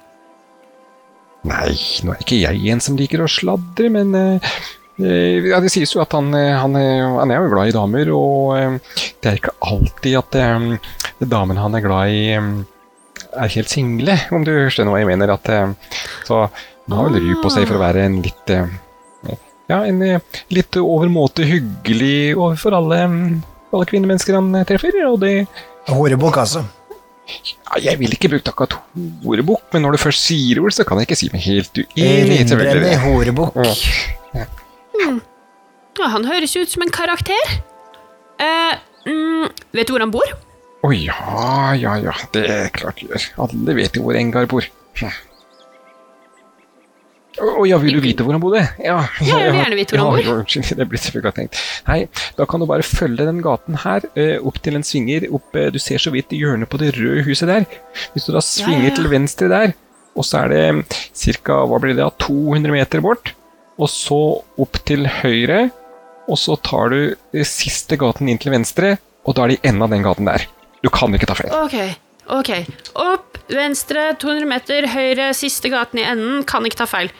Nei, 1.48 1.72
nå 2.04 2.12
er 2.12 2.20
ikke 2.20 2.36
jeg 2.36 2.60
en 2.68 2.82
som 2.84 2.98
liker 3.00 3.24
å 3.24 3.30
sladre, 3.32 3.88
men 3.88 4.12
eh, 4.12 4.50
ja, 5.50 5.60
Det 5.64 5.70
sies 5.72 5.94
jo 5.94 6.02
at 6.02 6.12
han, 6.16 6.32
eh, 6.36 6.52
han, 6.56 6.76
eh, 6.76 7.06
han 7.18 7.30
er 7.32 7.40
jo 7.42 7.52
glad 7.52 7.70
i 7.70 7.76
damer, 7.76 8.10
og 8.16 8.56
eh, 8.58 8.76
det 9.22 9.30
er 9.30 9.38
ikke 9.40 9.54
alltid 9.70 10.18
at 10.20 10.38
eh, 10.40 10.66
damene 11.24 11.62
han 11.64 11.76
er 11.78 11.84
glad 11.84 12.14
i, 12.14 12.22
eh, 12.36 12.50
er 13.40 13.52
helt 13.54 13.70
single, 13.70 14.16
om 14.34 14.44
du 14.46 14.52
skjønner 14.72 14.94
hva 14.94 15.02
jeg 15.02 15.10
mener. 15.12 15.34
At, 15.36 15.48
eh, 15.52 15.72
så 16.26 16.44
han 16.50 16.96
har 16.98 17.10
vel 17.10 17.22
ry 17.22 17.36
på 17.42 17.52
seg 17.54 17.68
for 17.68 17.78
å 17.78 17.84
være 17.84 18.06
en 18.08 18.20
litt 18.24 18.50
eh, 18.56 18.66
Ja, 19.70 19.84
en 19.86 20.00
eh, 20.02 20.18
litt 20.50 20.74
overmåte 20.80 21.44
hyggelig 21.46 22.34
overfor 22.34 22.74
alle, 22.80 23.04
alle 23.70 23.86
kvinnemennesker 23.86 24.34
han 24.34 24.48
eh, 24.58 24.66
treffer, 24.66 24.96
og 25.06 25.20
det 25.22 25.34
Horebukk, 25.90 26.36
altså. 26.42 26.64
ja, 27.30 27.78
Jeg 27.86 27.98
ville 28.00 28.18
ikke 28.18 28.32
brukt 28.34 28.50
akkurat 28.50 28.74
horebok, 29.24 29.62
men 29.72 29.86
når 29.86 29.94
du 29.96 30.02
først 30.02 30.26
sier 30.26 30.58
ord, 30.62 30.74
så 30.74 30.84
kan 30.86 30.98
jeg 30.98 31.08
ikke 31.08 31.18
si 31.22 31.30
meg 31.32 31.46
helt 31.46 31.80
uenig. 31.84 32.42
Selvfølgelig. 32.50 32.98
horebukk. 33.06 33.62
Ja. 34.34 34.48
Ja, 36.00 36.12
han 36.14 36.28
høres 36.28 36.54
ut 36.56 36.70
som 36.70 36.84
en 36.84 36.92
karakter. 36.94 37.56
Eh, 38.40 38.76
mm, 39.06 39.48
vet 39.76 39.88
du 39.88 39.94
hvor 39.94 40.04
han 40.04 40.12
bor? 40.14 40.36
Å 40.80 40.92
ja, 40.96 41.16
ja, 41.76 41.96
ja. 42.00 42.14
Det 42.32 42.46
er 42.48 42.70
klart 42.72 43.02
gjør. 43.04 43.26
Alle 43.44 43.76
vet 43.76 43.98
jo 43.98 44.06
hvor 44.06 44.16
Engar 44.16 44.48
bor. 44.48 44.64
Å 47.40 47.46
oh, 47.46 47.64
ja, 47.64 47.78
vil 47.80 47.96
du 47.96 48.02
vite 48.04 48.24
hvor 48.26 48.34
han 48.34 48.42
bodde? 48.42 48.62
Ja, 48.82 48.98
Ja, 49.24 49.38
jeg 49.38 49.52
vil 49.52 49.60
gjerne 49.62 49.76
vite 49.78 49.96
hvor 49.96 50.02
han 50.02 50.20
ja, 50.20 50.34
ja, 50.42 50.76
det 50.80 50.86
blir 50.90 51.00
selvfølgelig 51.00 51.34
tenkt. 51.36 51.60
Nei, 51.86 52.00
da 52.36 52.46
kan 52.48 52.60
du 52.60 52.66
bare 52.68 52.84
følge 52.84 53.24
den 53.28 53.40
gaten 53.44 53.78
her, 53.84 54.04
eh, 54.18 54.34
opp 54.44 54.58
til 54.64 54.76
en 54.76 54.84
svinger 54.84 55.28
opp 55.30 55.56
eh, 55.56 55.70
Du 55.72 55.78
ser 55.80 56.02
så 56.02 56.12
vidt 56.12 56.34
hjørnet 56.36 56.68
på 56.68 56.80
det 56.82 56.90
røde 56.98 57.24
huset 57.28 57.48
der. 57.48 57.68
Hvis 58.12 58.28
du 58.28 58.34
da 58.34 58.42
svinger 58.44 58.90
ja. 58.90 58.94
til 58.98 59.08
venstre 59.12 59.48
der, 59.52 59.76
og 60.18 60.26
så 60.26 60.42
er 60.42 60.52
det 60.52 60.64
ca. 61.46 61.60
det 61.86 61.96
da, 62.00 62.10
200 62.26 62.74
meter 62.74 63.04
bort, 63.04 63.32
og 63.80 63.88
så 63.88 64.20
opp 64.60 64.80
til 64.88 65.08
høyre, 65.20 65.70
og 66.30 66.38
så 66.38 66.54
tar 66.66 66.92
du 66.92 67.00
eh, 67.08 67.46
siste 67.48 67.96
gaten 68.00 68.28
inn 68.30 68.38
til 68.40 68.52
venstre, 68.54 68.98
og 69.24 69.36
da 69.36 69.46
er 69.46 69.54
det 69.54 69.58
i 69.60 69.68
enden 69.72 69.86
av 69.88 69.94
den 69.94 70.04
gaten 70.04 70.28
der. 70.28 70.44
Du 70.84 70.88
kan 70.92 71.12
ikke 71.16 71.28
ta 71.28 71.36
feil. 71.36 71.52
Ok, 71.64 71.76
Ok. 72.30 72.50
Opp, 73.00 73.38
venstre, 73.50 74.10
200 74.22 74.46
meter, 74.48 74.86
høyre, 74.92 75.30
siste 75.36 75.70
gaten 75.72 76.00
i 76.00 76.06
enden. 76.06 76.44
Kan 76.48 76.66
ikke 76.68 76.82
ta 76.82 76.86
feil. 76.90 77.10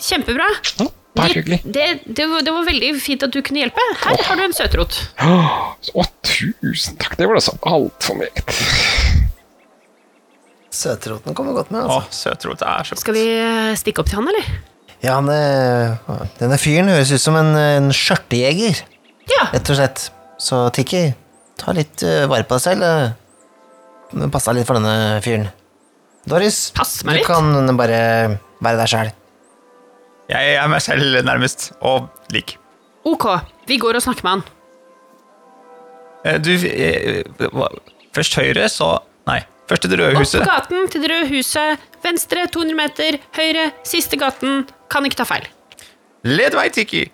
Kjempebra. 0.00 0.46
Ja, 0.80 0.86
bare 1.18 1.34
hyggelig. 1.34 1.60
Det, 1.64 1.88
det, 2.06 2.28
var, 2.30 2.44
det 2.46 2.54
var 2.54 2.68
veldig 2.68 2.92
fint 3.02 3.26
at 3.26 3.34
du 3.34 3.40
kunne 3.44 3.60
hjelpe. 3.60 3.84
Her 4.04 4.22
har 4.30 4.40
du 4.40 4.46
en 4.46 4.56
søtrot. 4.56 5.00
Å, 6.00 6.06
tusen 6.24 6.96
takk. 7.00 7.18
Det 7.20 7.28
var 7.28 7.40
altså 7.40 7.56
så 7.58 7.74
altfor 7.74 8.20
meget. 8.22 8.56
Søtroten 10.70 11.34
kommer 11.36 11.56
godt 11.58 11.72
med, 11.74 11.82
Å, 11.82 12.00
altså. 12.00 12.30
søtrot 12.30 12.62
er 12.64 12.86
så 12.86 12.96
Skal 13.00 13.16
vi 13.16 13.24
eh, 13.34 13.72
stikke 13.76 14.04
opp 14.04 14.08
til 14.08 14.20
han, 14.20 14.30
eller? 14.30 14.52
Ja, 15.02 15.14
han, 15.16 15.28
eh, 15.32 15.94
denne 16.38 16.58
fyren 16.60 16.90
høres 16.92 17.12
ut 17.14 17.22
som 17.22 17.36
en, 17.40 17.54
en 17.56 17.88
skjørtejeger, 17.94 18.82
Ja. 19.30 19.46
rett 19.54 19.70
og 19.72 19.76
slett. 19.78 20.10
Så 20.40 20.58
Tiki, 20.76 21.14
ta 21.60 21.72
litt 21.76 22.02
eh, 22.04 22.26
vare 22.28 22.44
på 22.48 22.56
deg 22.58 22.64
selv. 22.66 22.82
eh. 22.84 24.28
Pass 24.32 24.44
deg 24.48 24.56
litt 24.58 24.66
for 24.68 24.76
denne 24.80 25.20
fyren. 25.24 25.48
Doris, 26.28 26.70
Pass 26.76 26.98
meg 27.04 27.20
du 27.22 27.24
kan 27.24 27.76
bare 27.78 28.38
være 28.60 28.76
deg 28.82 28.88
sjæl. 28.92 29.12
Jeg 30.30 30.54
er 30.60 30.68
meg 30.70 30.82
selv 30.84 31.22
nærmest, 31.26 31.70
og 31.80 32.10
lik. 32.30 32.56
Ok, 33.08 33.24
vi 33.66 33.78
går 33.80 33.96
og 33.96 34.02
snakker 34.04 34.22
med 34.26 34.30
han. 34.30 34.44
Eh, 36.24 36.38
Du 36.38 36.52
Først 38.12 38.34
høyre, 38.36 38.66
så 38.68 38.98
Nei. 39.28 39.40
Først 39.70 39.82
til 39.84 39.90
det 39.92 39.98
røde 40.00 40.16
Opp 40.16 40.24
på 40.24 40.26
huset. 40.26 40.44
gaten 40.48 40.88
til 40.90 41.02
det 41.04 41.10
røde 41.12 41.28
huset. 41.30 41.78
Venstre 42.02 42.46
200 42.50 42.74
meter. 42.74 43.18
Høyre 43.36 43.68
siste 43.86 44.18
gaten. 44.18 44.64
Kan 44.90 45.06
ikke 45.06 45.22
ta 45.22 45.28
feil. 45.28 45.46
Led 46.26 46.56
vei, 46.56 46.68
Tiki. 46.74 47.06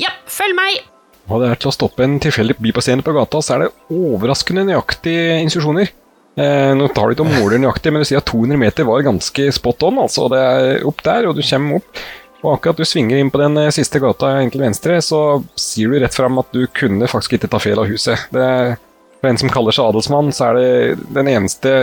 Ja, 0.00 0.12
følg 0.28 0.56
meg. 0.58 0.82
Og 1.30 1.42
det 1.42 1.50
er 1.50 1.60
til 1.60 1.70
å 1.70 1.74
stoppe 1.74 2.04
en 2.04 2.18
tilfeldig 2.22 2.56
bipasserende 2.58 3.06
på 3.06 3.14
gata, 3.14 3.40
så 3.44 3.54
er 3.54 3.64
det 3.64 3.72
overraskende 3.94 4.66
nøyaktige 4.66 5.38
instruksjoner. 5.44 5.92
Eh, 6.40 6.72
nå 6.78 6.88
tar 6.94 7.10
du 7.10 7.14
ikke 7.16 7.26
og 7.26 7.34
måler 7.34 7.60
nøyaktig, 7.62 7.92
men 7.92 8.02
du 8.02 8.08
sier 8.08 8.22
at 8.22 8.30
200 8.30 8.58
meter 8.60 8.86
var 8.88 9.04
ganske 9.06 9.46
spot 9.54 9.86
on. 9.88 10.00
altså 10.04 10.28
Det 10.32 10.40
er 10.40 10.86
opp 10.88 11.04
der, 11.06 11.28
og 11.30 11.38
du 11.38 11.42
kommer 11.46 11.80
opp. 11.80 12.02
Og 12.40 12.54
akkurat 12.54 12.78
du 12.80 12.86
svinger 12.88 13.20
inn 13.20 13.30
på 13.32 13.40
den 13.42 13.58
eh, 13.60 13.72
siste 13.74 14.00
gata 14.02 14.32
inn 14.40 14.52
til 14.52 14.64
venstre, 14.64 14.96
så 15.04 15.42
sier 15.60 15.92
du 15.92 16.00
rett 16.00 16.16
fram 16.16 16.40
at 16.40 16.48
du 16.54 16.64
kunne 16.72 17.08
faktisk 17.10 17.36
ikke 17.36 17.50
ta 17.52 17.60
feil 17.62 17.82
av 17.82 17.90
huset. 17.90 18.26
Det 18.32 18.46
er, 18.46 18.74
for 19.20 19.30
en 19.30 19.40
som 19.42 19.52
kaller 19.52 19.76
seg 19.76 19.90
adelsmann, 19.90 20.32
så 20.32 20.48
er 20.48 20.58
det 20.58 21.08
den 21.12 21.28
eneste 21.34 21.74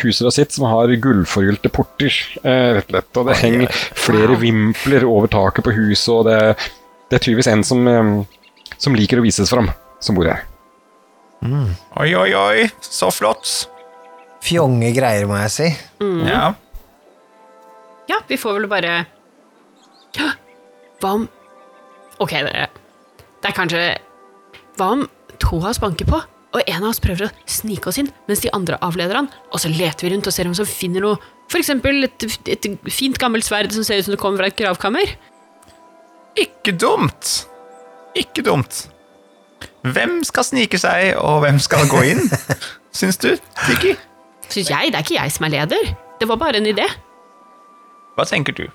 huset 0.00 0.32
sitt 0.34 0.52
som 0.54 0.68
har 0.70 0.92
gullforgylte 1.02 1.70
porter, 1.74 2.14
eh, 2.44 2.76
rett 2.78 2.86
og 2.86 2.94
slett. 2.94 3.16
Og 3.20 3.30
det 3.30 3.38
henger 3.42 3.80
flere 3.98 4.36
vimpler 4.40 5.06
over 5.08 5.30
taket 5.32 5.66
på 5.66 5.74
huset, 5.74 6.12
og 6.14 6.28
det, 6.30 6.38
det 7.10 7.18
er 7.18 7.24
tydeligvis 7.24 7.50
en 7.50 7.66
som 7.66 7.88
eh, 7.90 8.12
som 8.80 8.96
liker 8.96 9.20
å 9.20 9.24
vises 9.24 9.50
fram, 9.52 9.68
som 10.00 10.16
bor 10.16 10.30
her. 10.30 10.46
Oi, 11.44 12.10
oi, 12.16 12.30
oi. 12.36 12.66
Så 12.84 13.10
flott. 13.12 13.48
Fjonge 14.44 14.90
greier, 14.96 15.26
må 15.28 15.36
jeg 15.42 15.52
si. 15.52 15.68
Ja. 16.28 16.52
Ja, 18.10 18.18
vi 18.28 18.38
får 18.40 18.56
vel 18.56 18.66
bare 18.70 18.94
Ja, 20.16 20.32
Hva 20.98 21.12
om 21.14 21.26
Ok, 22.20 22.32
dere. 22.34 22.66
Det 23.40 23.52
er 23.52 23.54
kanskje 23.54 23.82
Hva 24.80 24.88
om 24.96 25.04
to 25.38 25.60
av 25.60 25.68
oss 25.70 25.78
banker 25.80 26.08
på, 26.08 26.18
og 26.50 26.62
en 26.66 26.82
av 26.82 26.88
oss 26.90 27.02
prøver 27.02 27.28
å 27.28 27.32
snike 27.48 27.90
oss 27.90 28.00
inn, 28.02 28.08
mens 28.26 28.42
de 28.42 28.50
andre 28.56 28.78
avleder 28.82 29.20
han, 29.20 29.28
og 29.52 29.62
så 29.62 29.70
leter 29.70 30.06
vi 30.06 30.14
rundt 30.14 30.26
og 30.26 30.34
ser 30.34 30.50
om 30.50 30.56
vi 30.56 30.66
finner 30.66 31.06
noe 31.06 31.20
For 31.50 31.58
eksempel 31.58 32.06
et, 32.06 32.24
et 32.46 32.66
fint 32.94 33.16
gammelt 33.18 33.42
sverd 33.42 33.72
som 33.74 33.82
ser 33.86 33.98
ut 33.98 34.06
som 34.06 34.14
det 34.14 34.20
kommer 34.22 34.38
fra 34.38 34.50
et 34.52 34.58
gravkammer. 34.58 35.16
Ikke 36.38 36.70
dumt. 36.78 37.32
Ikke 38.14 38.44
dumt. 38.46 38.84
Hvem 39.82 40.20
skal 40.28 40.46
snike 40.46 40.78
seg, 40.78 41.16
og 41.18 41.40
hvem 41.42 41.58
skal 41.62 41.88
gå 41.90 42.04
inn? 42.12 42.22
Syns 43.00 43.18
du, 43.18 43.32
Tiki? 43.64 43.96
Syns 44.46 44.70
jeg. 44.70 44.92
Det 44.92 45.00
er 45.00 45.06
ikke 45.06 45.18
jeg 45.18 45.34
som 45.34 45.48
er 45.48 45.56
leder. 45.56 45.90
Det 46.20 46.28
var 46.30 46.38
bare 46.38 46.62
en 46.62 46.70
idé. 46.70 46.86
Hva 48.14 48.26
tenker 48.30 48.54
du? 48.54 48.66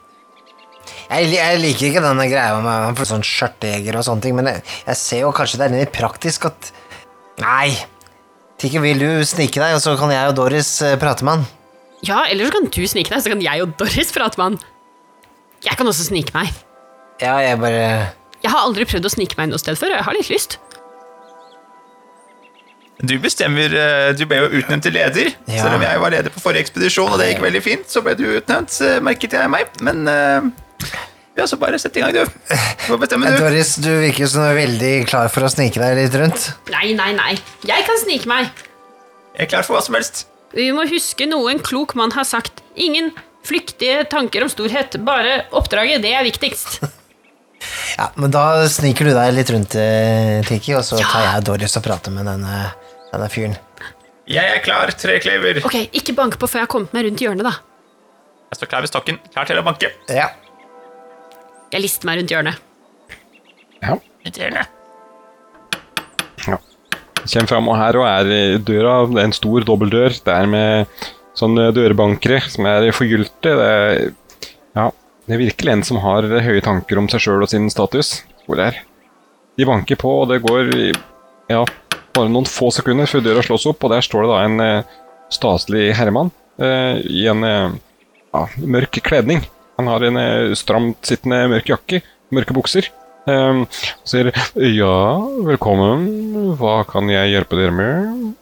Jeg, 1.06 1.32
jeg 1.32 1.60
liker 1.62 1.88
ikke 1.90 2.04
denne 2.04 2.26
greia 2.30 2.60
med 2.62 3.02
sånn 3.08 3.24
skjørtejeger 3.26 3.98
og 4.00 4.06
sånne 4.08 4.26
ting, 4.26 4.36
men 4.38 4.50
jeg, 4.50 4.64
jeg 4.88 5.00
ser 5.00 5.24
jo 5.24 5.34
kanskje 5.36 5.62
det 5.62 5.68
er 5.68 5.78
litt 5.80 5.94
praktisk 5.96 6.48
at 6.50 6.72
Nei. 7.42 7.76
Tiki, 8.62 8.80
vil 8.80 9.02
du 9.02 9.10
snike 9.28 9.60
deg, 9.60 9.76
og 9.76 9.82
så 9.84 9.96
kan 10.00 10.14
jeg 10.14 10.32
og 10.32 10.38
Doris 10.38 10.70
eh, 10.86 10.96
prate 11.00 11.26
med 11.28 11.38
han? 11.38 11.48
Ja, 12.06 12.22
eller 12.30 12.48
så 12.48 12.56
kan 12.56 12.70
du 12.72 12.82
snike 12.88 13.12
deg, 13.12 13.24
så 13.24 13.34
kan 13.34 13.42
jeg 13.44 13.64
og 13.66 13.74
Doris 13.80 14.14
prate 14.16 14.40
med 14.40 14.46
han. 14.46 14.60
Jeg 15.66 15.80
kan 15.80 15.90
også 15.90 16.08
snike 16.08 16.36
meg. 16.36 16.54
Ja, 17.22 17.38
jeg 17.40 17.60
bare 17.60 17.82
Jeg 18.44 18.52
har 18.52 18.62
aldri 18.62 18.86
prøvd 18.86 19.08
å 19.08 19.12
snike 19.12 19.38
meg 19.40 19.50
noe 19.52 19.60
sted 19.62 19.78
før, 19.80 19.94
og 19.96 20.00
jeg 20.00 20.08
har 20.08 20.18
litt 20.18 20.32
lyst. 20.32 20.60
Du 23.04 23.18
bestemmer 23.20 23.74
eh, 23.76 24.12
Du 24.16 24.24
ble 24.30 24.38
jo 24.40 24.52
utnevnt 24.62 24.86
til 24.88 24.96
leder. 24.96 25.34
Ja. 25.50 25.66
Selv 25.66 25.78
om 25.80 25.84
jeg 25.84 26.00
var 26.00 26.14
leder 26.14 26.32
på 26.32 26.44
forrige 26.44 26.64
ekspedisjon, 26.68 27.12
og 27.12 27.20
det 27.20 27.34
gikk 27.34 27.44
veldig 27.44 27.64
fint, 27.66 27.90
så 27.92 28.04
ble 28.06 28.16
du 28.20 28.24
utnevnt, 28.30 28.78
eh, 28.86 29.02
merket 29.04 29.36
jeg 29.36 29.52
meg. 29.52 29.76
Men 29.84 30.08
eh, 30.12 30.48
ja, 31.36 31.46
så 31.48 31.58
bare 31.60 31.80
sett 31.82 31.98
i 32.00 32.04
gang, 32.04 32.14
du. 32.16 32.24
Hva 32.88 32.98
bestemmer 33.02 33.28
Eh, 33.34 33.36
du. 33.38 33.44
Doris, 33.44 33.74
du 33.84 33.90
virker 34.06 34.28
som 34.32 34.46
du 34.46 34.48
er 34.54 34.60
veldig 34.62 34.94
klar 35.10 35.28
for 35.34 35.44
å 35.48 35.52
snike 35.52 35.82
deg 35.82 35.98
litt 36.00 36.16
rundt. 36.22 36.50
Nei, 36.72 36.94
nei, 36.96 37.12
nei. 37.18 37.34
Jeg 37.68 37.86
kan 37.88 38.00
snike 38.04 38.30
meg. 38.32 38.52
Jeg 39.36 39.48
er 39.48 39.52
klar 39.52 39.66
for 39.68 39.76
hva 39.78 39.84
som 39.84 39.98
helst. 39.98 40.26
Vi 40.56 40.70
må 40.72 40.86
huske 40.88 41.28
noe 41.28 41.52
en 41.52 41.60
klok 41.60 41.96
mann 42.00 42.14
har 42.16 42.24
sagt. 42.24 42.62
Ingen 42.80 43.12
flyktige 43.46 44.06
tanker 44.10 44.46
om 44.46 44.50
storhet, 44.50 44.96
bare 45.06 45.42
oppdraget, 45.52 46.02
det 46.06 46.14
er 46.16 46.24
viktigst. 46.28 46.80
Ja, 47.98 48.10
men 48.20 48.30
da 48.30 48.68
sniker 48.70 49.08
du 49.08 49.14
deg 49.16 49.32
litt 49.34 49.50
rundt, 49.50 49.74
eh, 49.80 50.44
Tiki, 50.46 50.74
og 50.78 50.84
så 50.86 51.00
tar 51.00 51.24
jeg 51.24 51.46
Doris 51.48 51.74
og 51.80 51.84
prater 51.86 52.14
med 52.14 52.28
denne, 52.28 52.58
denne 53.10 53.30
fyren. 53.32 53.56
Jeg 54.30 54.52
er 54.52 54.60
klar, 54.62 54.92
Treklever. 54.94 55.62
Ok, 55.66 55.78
ikke 55.96 56.14
banke 56.18 56.38
på 56.38 56.50
før 56.52 56.62
jeg 56.62 56.68
har 56.68 56.72
kommet 56.76 56.94
meg 56.94 57.08
rundt 57.08 57.24
hjørnet, 57.24 57.48
da. 57.48 57.56
Jeg 58.52 58.60
står 58.60 58.70
klar 58.70 58.84
ved 58.86 58.92
stokken, 58.92 59.18
klar 59.34 59.50
til 59.50 59.62
å 59.62 59.64
banke. 59.66 59.90
Ja. 60.14 60.28
Jeg 61.76 61.84
lister 61.84 62.08
meg 62.08 62.22
rundt 62.22 62.32
hjørnet. 62.32 62.60
Ja. 63.84 63.98
Rundt 64.00 64.38
hjørnet. 64.40 64.70
ja. 66.46 66.58
Kjem 67.26 67.50
fram 67.50 67.68
og 67.68 67.76
her 67.76 67.98
og 68.00 68.06
er 68.08 68.62
døra, 68.64 68.94
det 69.12 69.20
er 69.20 69.28
en 69.28 69.36
stor 69.36 69.66
dobbeltdør. 69.68 70.14
Det 70.24 70.32
er 70.32 70.48
med 70.48 71.02
sånne 71.36 71.66
dørbankere 71.76 72.38
som 72.48 72.70
er 72.70 72.88
forgylte. 72.96 73.52
Det 73.60 73.66
er, 73.74 74.06
ja, 74.78 74.86
det 75.28 75.36
er 75.36 75.42
virkelig 75.42 75.74
en 75.74 75.84
som 75.84 76.00
har 76.00 76.30
høye 76.46 76.64
tanker 76.64 77.02
om 77.02 77.10
seg 77.12 77.26
sjøl 77.26 77.44
og 77.44 77.52
sin 77.52 77.68
status. 77.74 78.22
Hvor 78.46 78.62
er. 78.64 78.80
De 79.60 79.68
banker 79.68 80.00
på, 80.00 80.14
og 80.22 80.32
det 80.32 80.40
går 80.46 80.72
ja, 81.52 81.66
bare 82.16 82.32
noen 82.32 82.48
få 82.48 82.70
sekunder 82.72 83.10
før 83.10 83.26
døra 83.26 83.44
slås 83.44 83.68
opp, 83.68 83.84
og 83.84 83.92
der 83.92 84.06
står 84.06 84.24
det 84.24 84.32
da 84.32 84.40
en 84.46 84.64
eh, 84.64 84.96
staselig 85.34 85.90
herremann 86.00 86.32
eh, 86.56 87.04
i 87.04 87.28
en 87.32 87.44
eh, 87.44 87.76
ja, 88.32 88.46
mørk 88.64 89.02
kledning. 89.04 89.44
Han 89.80 89.90
har 89.92 90.06
en 90.08 90.20
eh, 90.22 90.54
stramt 90.56 91.04
sittende 91.08 91.46
mørk 91.52 91.72
jakke, 91.74 92.02
mørke 92.36 92.56
bukser. 92.56 92.88
Um, 93.26 93.64
og 93.66 94.06
sier 94.06 94.28
'ja, 94.54 94.98
velkommen, 95.48 96.04
hva 96.60 96.84
kan 96.86 97.10
jeg 97.10 97.32
hjelpe 97.34 97.58
dere 97.58 97.74
med?' 97.74 98.36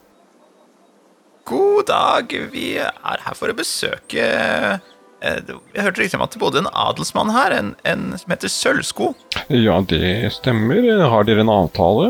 God 1.48 1.88
dag, 1.88 2.34
vi 2.52 2.76
er 2.80 3.24
her 3.24 3.36
for 3.36 3.52
å 3.52 3.56
besøke 3.56 4.24
eh, 4.24 5.40
Jeg 5.40 5.84
hørte 5.84 6.02
riktig 6.02 6.20
om 6.20 6.24
at 6.24 6.36
det 6.36 6.40
bodde 6.40 6.60
en 6.60 6.72
adelsmann 6.72 7.32
her, 7.32 7.56
en, 7.56 7.74
en 7.88 8.12
som 8.20 8.32
heter 8.32 8.52
Sølvsko. 8.52 9.14
Ja, 9.48 9.80
det 9.88 10.34
stemmer. 10.36 10.84
Har 11.08 11.28
dere 11.28 11.44
en 11.44 11.52
avtale? 11.52 12.10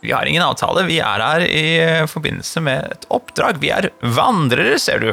Vi 0.00 0.14
har 0.14 0.26
ingen 0.26 0.42
avtale, 0.42 0.86
vi 0.86 1.00
er 1.02 1.22
her 1.22 1.44
i 1.44 1.64
eh, 1.82 2.06
forbindelse 2.08 2.62
med 2.62 2.94
et 2.94 3.10
oppdrag. 3.10 3.58
Vi 3.62 3.74
er 3.74 3.90
vandrere, 4.00 4.78
ser 4.78 5.02
du. 5.02 5.10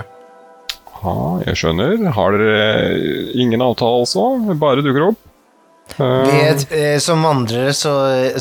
Ja, 1.04 1.14
jeg 1.46 1.56
skjønner. 1.60 1.98
Har 2.16 2.32
dere 2.38 3.32
ingen 3.38 3.62
avtale 3.62 4.02
altså? 4.04 4.24
Bare 4.60 4.82
dukker 4.86 5.10
opp? 5.12 5.24
Vi, 5.98 6.04
Uh, 6.04 6.64
eh, 6.76 6.98
som 7.00 7.22
vandrere 7.24 7.72
så, 7.74 7.92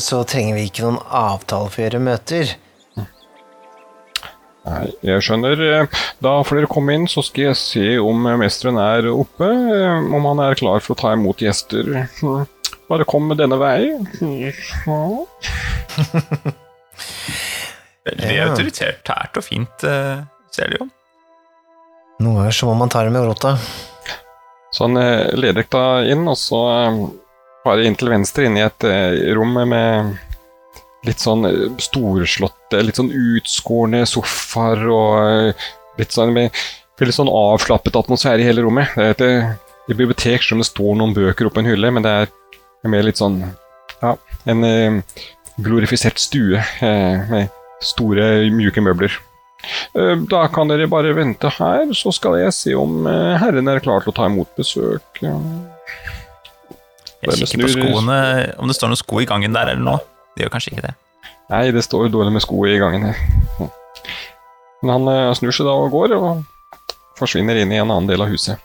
så 0.03 0.17
trenger 0.27 0.57
vi 0.57 0.65
ikke 0.67 0.83
noen 0.83 0.97
avtale 1.15 1.69
for 1.71 1.79
å 1.79 1.85
gjøre 1.85 2.01
møter. 2.03 2.49
nei, 4.67 4.81
jeg 5.07 5.23
skjønner. 5.23 5.87
Da 6.19 6.33
får 6.43 6.59
dere 6.59 6.67
komme 6.73 6.97
inn, 6.97 7.07
så 7.07 7.23
skal 7.23 7.47
jeg 7.53 7.59
se 7.61 7.85
om 8.03 8.27
mesteren 8.41 8.77
er 8.83 9.07
oppe. 9.13 9.47
eh, 9.47 10.11
Om 10.19 10.27
han 10.27 10.43
er 10.43 10.59
klar 10.59 10.83
for 10.83 10.93
å 10.93 10.99
ta 10.99 11.13
imot 11.15 11.39
gjester. 11.45 11.87
Hm, 12.19 12.43
Bare 12.91 13.07
kom 13.07 13.31
denne 13.39 13.57
vei. 13.63 13.95
Ja. 14.19 14.51
Veldig 18.07 18.35
Ja. 18.35 18.45
autoritært, 18.51 19.37
og 19.39 19.43
fint, 19.43 19.83
eh, 19.87 20.21
ser 20.51 20.67
det 20.71 20.79
jo. 20.81 20.89
Noen 22.17 22.39
ganger 22.39 22.55
så 22.55 22.65
må 22.65 22.73
man 22.79 22.89
ta 22.89 23.03
det 23.05 23.13
med 23.13 23.27
rota. 23.27 23.53
Så 24.73 24.87
han 24.87 24.97
eh, 24.97 25.35
leder 25.37 25.67
deg 25.69 26.11
inn, 26.13 26.23
og 26.25 26.37
så 26.39 26.61
eh, 26.73 27.01
bare 27.65 27.85
inn 27.85 27.97
til 27.97 28.09
venstre, 28.09 28.47
inn 28.47 28.57
i 28.57 28.65
et 28.65 28.87
eh, 28.89 29.33
rom 29.37 29.53
med 29.69 30.15
litt 31.05 31.21
sånn 31.21 31.45
storslåtte, 31.79 32.81
litt 32.83 32.97
sånn 32.97 33.13
utskårne 33.13 34.01
sofaer 34.09 34.81
og 34.91 35.61
litt 35.99 36.15
sånn 36.15 36.33
med 36.35 36.57
veldig 36.97 37.15
sånn 37.15 37.31
avslappet 37.31 37.99
atmosfære 38.01 38.41
i 38.41 38.49
hele 38.49 38.65
rommet. 38.65 38.97
Det 38.97 39.05
er 39.05 39.13
et, 39.13 39.61
et 39.87 39.95
bibliotek 39.95 40.43
som 40.43 40.59
det 40.59 40.67
står 40.67 40.97
noen 40.97 41.13
bøker 41.15 41.47
oppå 41.47 41.61
en 41.61 41.69
hylle, 41.69 41.93
men 41.93 42.03
det 42.03 42.15
er 42.23 42.91
mer 42.91 43.05
litt 43.05 43.21
sånn 43.21 43.39
ja, 44.01 44.15
en 44.49 44.65
glorifisert 45.61 46.19
stue 46.21 46.65
med 46.81 47.53
store, 47.85 48.27
mjuke 48.57 48.83
møbler. 48.83 49.13
Eh, 49.97 50.15
Da 50.29 50.47
kan 50.53 50.69
dere 50.71 50.87
bare 50.91 51.13
vente 51.17 51.49
her, 51.57 51.85
så 51.97 52.11
skal 52.15 52.37
jeg 52.41 52.53
se 52.55 52.75
om 52.77 53.07
eh, 53.09 53.37
herren 53.41 53.67
er 53.71 53.81
klar 53.83 54.03
til 54.03 54.13
å 54.13 54.17
ta 54.17 54.27
imot 54.29 54.49
besøk. 54.57 55.21
Jeg 57.21 57.33
kikker 57.41 57.65
på 57.65 57.71
skoene, 57.73 58.19
om 58.61 58.69
det 58.69 58.77
står 58.77 58.91
noen 58.93 58.99
sko 59.01 59.21
i 59.23 59.27
gangen 59.29 59.55
der 59.55 59.73
eller 59.73 59.83
noe. 59.83 59.99
Det 60.35 60.45
gjør 60.45 60.53
kanskje 60.53 60.75
ikke 60.75 60.85
det. 60.87 60.93
Nei, 61.49 61.63
det 61.71 61.83
står 61.85 62.11
dårlig 62.13 62.35
med 62.35 62.43
sko 62.43 62.61
i 62.67 62.77
gangen 62.81 63.07
her. 63.09 63.17
Men 64.83 64.93
han 64.93 65.09
eh, 65.13 65.33
snur 65.39 65.55
seg 65.55 65.65
da 65.67 65.73
og 65.73 65.91
går, 65.95 66.13
og 66.17 66.43
forsvinner 67.17 67.57
inn 67.57 67.71
i 67.73 67.79
en 67.81 67.89
annen 67.89 68.09
del 68.09 68.21
av 68.21 68.29
huset. 68.29 68.61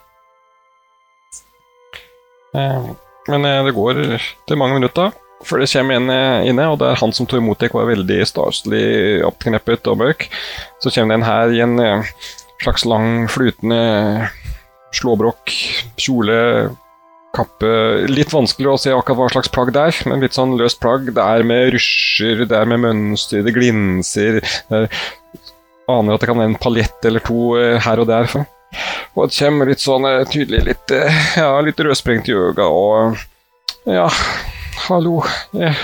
Men 2.53 3.47
det 3.65 3.73
går 3.73 4.01
til 4.21 4.59
mange 4.61 4.77
minutter 4.77 5.15
før 5.47 5.63
det 5.63 5.71
kommer 5.73 5.99
en 5.99 6.13
eh, 6.13 6.51
inne, 6.51 6.69
og 6.73 6.79
det 6.83 6.91
er 6.91 7.01
han 7.01 7.15
som 7.15 7.29
tok 7.29 7.43
imot 7.43 7.63
dere, 7.63 7.75
var 7.77 7.91
veldig 7.91 8.21
staselig 8.29 8.85
oppkneppet 9.29 9.91
og 9.93 10.01
mørk. 10.03 10.29
Så 10.83 10.93
kommer 10.95 11.15
det 11.15 11.21
en 11.21 11.29
her 11.29 11.57
i 11.57 11.65
en 11.65 11.83
eh, 11.83 12.13
slags 12.63 12.87
lang, 12.89 13.27
flytende 13.33 13.83
slåbrok, 14.93 15.53
kjole, 16.01 16.39
kappe 17.33 17.69
Litt 18.13 18.33
vanskelig 18.33 18.69
å 18.69 18.79
se 18.81 18.93
akkurat 18.93 19.19
hva 19.19 19.29
slags 19.33 19.51
plagg 19.53 19.73
det 19.73 19.87
er, 19.89 20.01
men 20.11 20.21
litt 20.21 20.37
sånn 20.37 20.57
løst 20.61 20.83
plagg. 20.83 21.09
Det 21.17 21.23
er 21.23 21.47
med 21.49 21.73
rysjer, 21.75 22.45
det 22.49 22.59
er 22.59 22.69
med 22.69 22.83
mønster, 22.85 23.45
det 23.47 23.55
glinser. 23.57 24.43
Det 24.69 24.83
er, 24.83 25.05
aner 25.91 26.15
at 26.15 26.23
det 26.23 26.29
kan 26.31 26.39
være 26.39 26.53
en 26.53 26.61
paljett 26.61 27.09
eller 27.09 27.25
to 27.25 27.55
eh, 27.59 27.79
her 27.83 28.03
og 28.03 28.09
der. 28.11 28.29
For. 28.31 28.47
Og 29.17 29.29
det 29.29 29.37
kommer 29.37 29.69
litt 29.69 29.83
sånn 29.83 30.07
eh, 30.09 30.23
tydelig 30.31 30.65
litt, 30.71 30.95
eh, 30.95 31.23
ja, 31.41 31.53
litt 31.65 31.81
rødsprengt 31.81 32.31
i 32.31 32.37
øynene 32.37 32.69
og 32.69 33.21
Ja, 33.83 34.07
hallo. 34.89 35.23
Jeg, 35.57 35.75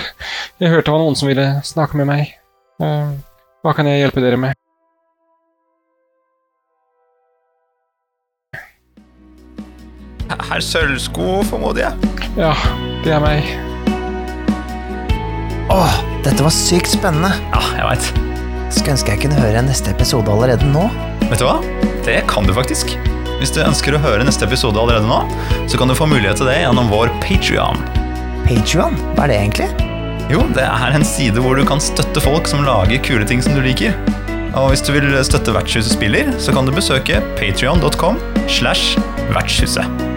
jeg 0.59 0.71
hørte 0.73 0.87
det 0.89 0.93
var 0.95 1.03
noen 1.03 1.17
som 1.19 1.29
ville 1.29 1.47
snakke 1.67 1.97
med 1.99 2.09
meg. 2.09 2.33
Eh, 2.81 3.11
Hva 3.63 3.73
kan 3.75 3.89
jeg 3.89 4.03
hjelpe 4.03 4.23
dere 4.23 4.39
med? 4.39 4.55
Herr 10.49 10.61
Sølvsko, 10.63 11.41
formoder 11.49 11.87
jeg. 11.87 12.11
Ja, 12.39 12.53
det 13.03 13.13
er 13.15 13.21
meg. 13.23 13.49
Åh, 15.73 15.95
dette 16.25 16.45
var 16.45 16.53
sykt 16.53 16.89
spennende. 16.93 17.31
Ja, 17.53 17.61
jeg 17.77 17.85
veit. 17.89 18.09
Skulle 18.73 18.95
ønske 18.95 19.13
jeg 19.15 19.23
kunne 19.25 19.39
høre 19.41 19.63
neste 19.65 19.93
episode 19.93 20.29
allerede 20.33 20.65
nå. 20.69 20.87
Vet 21.29 21.41
du 21.41 21.47
hva? 21.49 21.57
Det 22.05 22.19
kan 22.29 22.47
du 22.49 22.53
faktisk. 22.57 22.95
Hvis 23.39 23.53
du 23.55 23.61
ønsker 23.63 23.95
å 23.95 24.01
høre 24.03 24.25
neste 24.27 24.45
episode 24.49 24.81
allerede 24.81 25.07
nå, 25.09 25.21
så 25.69 25.79
kan 25.79 25.89
du 25.89 25.95
få 25.97 26.09
mulighet 26.09 26.41
til 26.41 26.49
det 26.49 26.59
gjennom 26.63 26.89
vår 26.91 27.11
Patrion. 27.23 27.79
Patreon, 28.49 28.95
hva 29.13 29.27
er 29.27 29.29
det 29.29 29.35
egentlig? 29.43 29.67
Jo, 30.33 30.41
det 30.55 30.63
er 30.65 30.95
en 30.97 31.05
side 31.05 31.37
hvor 31.43 31.53
du 31.53 31.61
kan 31.69 31.81
støtte 31.81 32.23
folk 32.23 32.49
som 32.49 32.65
lager 32.65 32.97
kule 33.05 33.27
ting 33.29 33.43
som 33.45 33.53
du 33.53 33.61
liker. 33.61 33.93
Og 34.57 34.71
hvis 34.71 34.81
du 34.81 34.89
vil 34.95 35.13
støtte 35.21 35.53
Vertshuset 35.53 35.93
spiller, 35.93 36.33
så 36.41 36.53
kan 36.55 36.65
du 36.65 36.73
besøke 36.73 37.21
patrion.com 37.37 38.17
slash 38.49 38.97
vertshuset. 39.35 40.08